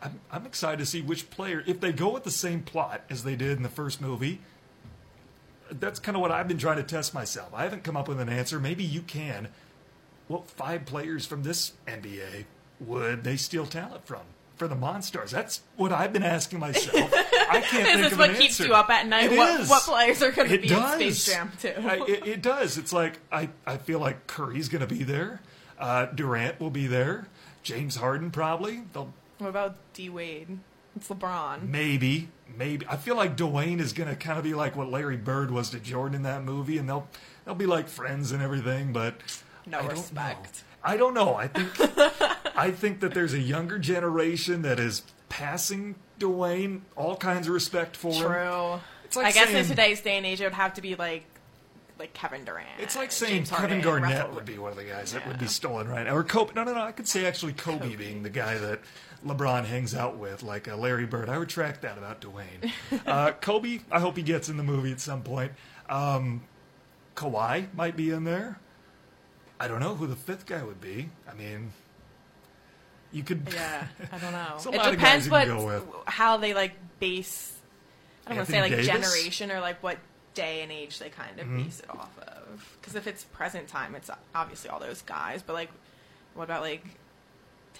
[0.00, 3.22] I'm, I'm excited to see which player, if they go with the same plot as
[3.22, 4.40] they did in the first movie,
[5.78, 7.50] that's kind of what I've been trying to test myself.
[7.54, 8.58] I haven't come up with an answer.
[8.58, 9.48] Maybe you can.
[10.28, 12.44] What five players from this NBA
[12.80, 14.22] would they steal talent from?
[14.56, 17.10] For the Monstars, that's what I've been asking myself.
[17.14, 18.66] I can't Is think this of what an keeps answer.
[18.66, 19.32] you up at night?
[19.32, 20.92] It what, what players are going to be does.
[20.92, 21.72] in Space Jam too?
[21.78, 22.76] I, it, it does.
[22.76, 25.40] It's like I, I feel like Curry's going to be there.
[25.78, 27.26] Uh, Durant will be there.
[27.62, 28.82] James Harden probably.
[28.92, 30.58] They'll what about D Wade?
[30.96, 31.68] It's LeBron.
[31.68, 32.28] Maybe,
[32.58, 32.86] maybe.
[32.88, 35.78] I feel like Dwyane is gonna kind of be like what Larry Bird was to
[35.80, 37.08] Jordan in that movie, and they'll
[37.44, 38.92] they'll be like friends and everything.
[38.92, 39.14] But
[39.66, 40.44] No I don't respect.
[40.44, 40.60] know.
[40.82, 41.34] I don't know.
[41.34, 41.68] I think
[42.56, 47.96] I think that there's a younger generation that is passing Dwyane all kinds of respect
[47.96, 48.22] for him.
[48.22, 48.80] True.
[49.04, 50.94] It's like I guess saying- in today's day and age, it would have to be
[50.96, 51.24] like
[51.98, 52.66] like Kevin Durant.
[52.78, 55.26] It's like saying James Kevin Harden, Garnett Russell- would be one of the guys that
[55.28, 56.16] would be stolen right now.
[56.16, 56.54] Or Kobe.
[56.54, 56.80] No, no, no.
[56.80, 58.80] I could say actually Kobe, being the guy that
[59.26, 61.28] LeBron hangs out with, like uh, Larry Bird.
[61.28, 62.72] I retract that about Dwyane.
[63.06, 65.52] uh, Kobe, I hope he gets in the movie at some point.
[65.88, 66.42] Um,
[67.16, 68.58] Kawhi might be in there.
[69.58, 71.10] I don't know who the fifth guy would be.
[71.30, 71.72] I mean,
[73.12, 73.46] you could.
[73.52, 74.56] Yeah, I don't know.
[74.72, 75.84] It depends what go with.
[76.06, 77.52] how they like base.
[78.26, 78.86] I don't want to say like Davis?
[78.86, 79.98] generation or like what
[80.34, 81.62] day and age they kind of Mm-hmm.
[81.64, 82.76] base it off of.
[82.80, 85.42] Because if it's present time, it's obviously all those guys.
[85.42, 85.70] But like,
[86.34, 86.84] what about like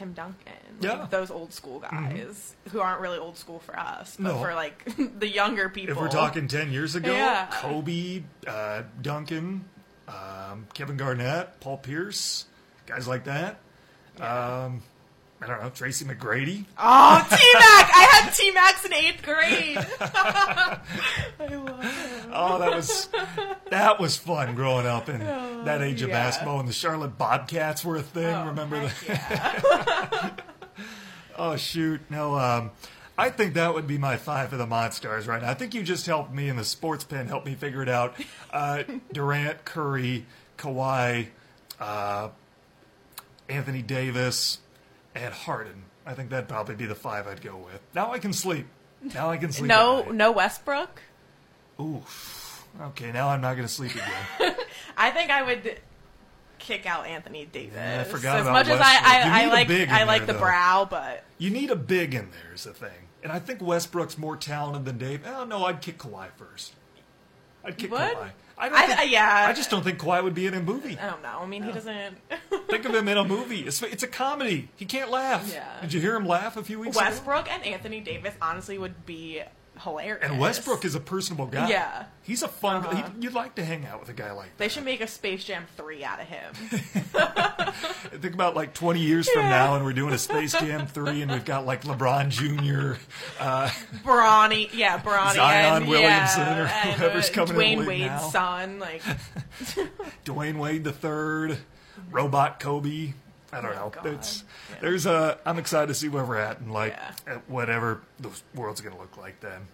[0.00, 0.52] Tim Duncan?
[0.80, 0.90] Yeah.
[0.92, 1.10] Mm-hmm.
[1.10, 4.40] those old school guys who aren't really old school for us, but No.
[4.42, 4.82] for like
[5.18, 5.92] the younger people.
[5.94, 7.48] If we're talking 10 years ago, Yeah.
[7.52, 9.66] Kobe, uh, Duncan,
[10.08, 12.46] um, Kevin Garnett, Paul Pierce,
[12.86, 13.58] guys like that.
[14.18, 14.82] Um,
[15.42, 16.64] I don't know, Tracy McGrady.
[16.78, 17.90] Oh, T Mac!
[17.94, 19.78] I had T Max in eighth grade.
[20.00, 22.26] I love.
[22.32, 23.08] Oh, that was
[23.70, 25.20] that was fun growing up in
[25.64, 26.60] that age of Oh, basketball.
[26.60, 28.34] And the Charlotte Bobcats were a thing.
[28.34, 29.04] Oh, Remember that?
[29.08, 30.30] Yeah.
[31.38, 32.34] Oh shoot, no.
[32.38, 32.70] Um,
[33.16, 35.48] I think that would be my five of the Monstars right now.
[35.48, 38.14] I think you just helped me in the sports pen, Help me figure it out.
[38.52, 38.82] Uh,
[39.12, 40.26] Durant, Curry,
[40.58, 41.28] Kawhi,
[41.78, 42.28] uh,
[43.48, 44.58] Anthony Davis,
[45.14, 45.84] and Harden.
[46.06, 47.80] I think that'd probably be the five I'd go with.
[47.94, 48.66] Now I can sleep.
[49.14, 49.68] Now I can sleep.
[49.68, 51.00] No, no Westbrook.
[51.80, 52.66] Oof.
[52.80, 54.54] Okay, now I'm not going to sleep again.
[54.96, 55.80] I think I would
[56.58, 57.74] kick out Anthony Davis.
[57.74, 60.32] Yeah, I forgot as about much as I, I, I like I like there, the
[60.34, 60.38] though.
[60.38, 63.08] brow, but You need a big in there is the thing.
[63.22, 65.22] And I think Westbrook's more talented than Dave.
[65.26, 66.74] Oh, no, I'd kick Kawhi first.
[67.64, 68.00] I'd kick Would?
[68.00, 68.30] Kawhi.
[68.58, 69.46] I, don't I- think- I- yeah.
[69.48, 70.98] I just don't think Kawhi would be in a movie.
[70.98, 71.38] I don't know.
[71.40, 72.16] I mean, he doesn't.
[72.68, 73.60] Think of him in a movie.
[73.60, 74.68] It's, it's a comedy.
[74.76, 75.50] He can't laugh.
[75.52, 75.64] Yeah.
[75.80, 77.04] Did you hear him laugh a few weeks ago?
[77.06, 79.42] Westbrook and Anthony Davis honestly would be
[79.82, 80.24] hilarious.
[80.28, 81.68] And Westbrook is a personable guy.
[81.68, 82.04] Yeah.
[82.22, 83.10] He's a fun Uh-huh.
[83.18, 84.72] he, You'd like to hang out with a guy like They that.
[84.72, 86.52] should make a Space Jam three out of him.
[88.20, 91.30] Think about like 20 years from now and we're doing a Space Jam 3 and
[91.32, 93.00] we've got like LeBron Jr.,
[94.04, 97.88] Bronny, yeah, Bronny, Zion and, Williamson yeah, or and, whoever's uh, coming in Dwyane league
[97.88, 98.28] Wade's now.
[98.30, 99.02] son, like
[100.24, 101.58] Dwyane Wade the third,
[102.10, 103.12] Robot Kobe.
[103.52, 103.90] I don't Oh, know.
[103.90, 104.06] God.
[104.06, 104.76] It's Yeah.
[104.80, 105.38] there's a.
[105.44, 106.92] I'm excited to see where we're at and like
[107.26, 107.34] Yeah.
[107.34, 109.66] at whatever the world's going to look like then.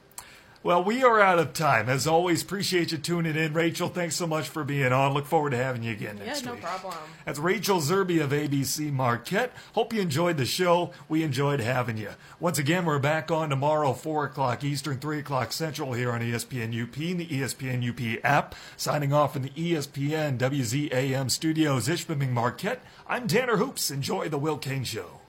[0.66, 1.88] Well, we are out of time.
[1.88, 3.52] As always, appreciate you tuning in.
[3.52, 5.14] Rachel, thanks so much for being on.
[5.14, 6.44] Look forward to having you again next week.
[6.44, 6.62] yeah, no week.
[6.64, 6.94] No problem.
[7.24, 9.52] That's Rachel Zerby of ABC Marquette.
[9.74, 10.90] Hope you enjoyed the show.
[11.08, 12.10] We enjoyed having you.
[12.40, 16.74] Once again, we're back on tomorrow, 4 o'clock Eastern, 3 o'clock Central here on ESPN
[16.82, 18.56] UP and the ESPN UP app.
[18.76, 22.82] Signing off from the ESPN WZAM studios, Ishpeming Marquette.
[23.06, 23.92] I'm Tanner Hoops.
[23.92, 25.20] Enjoy the Will Cain Show.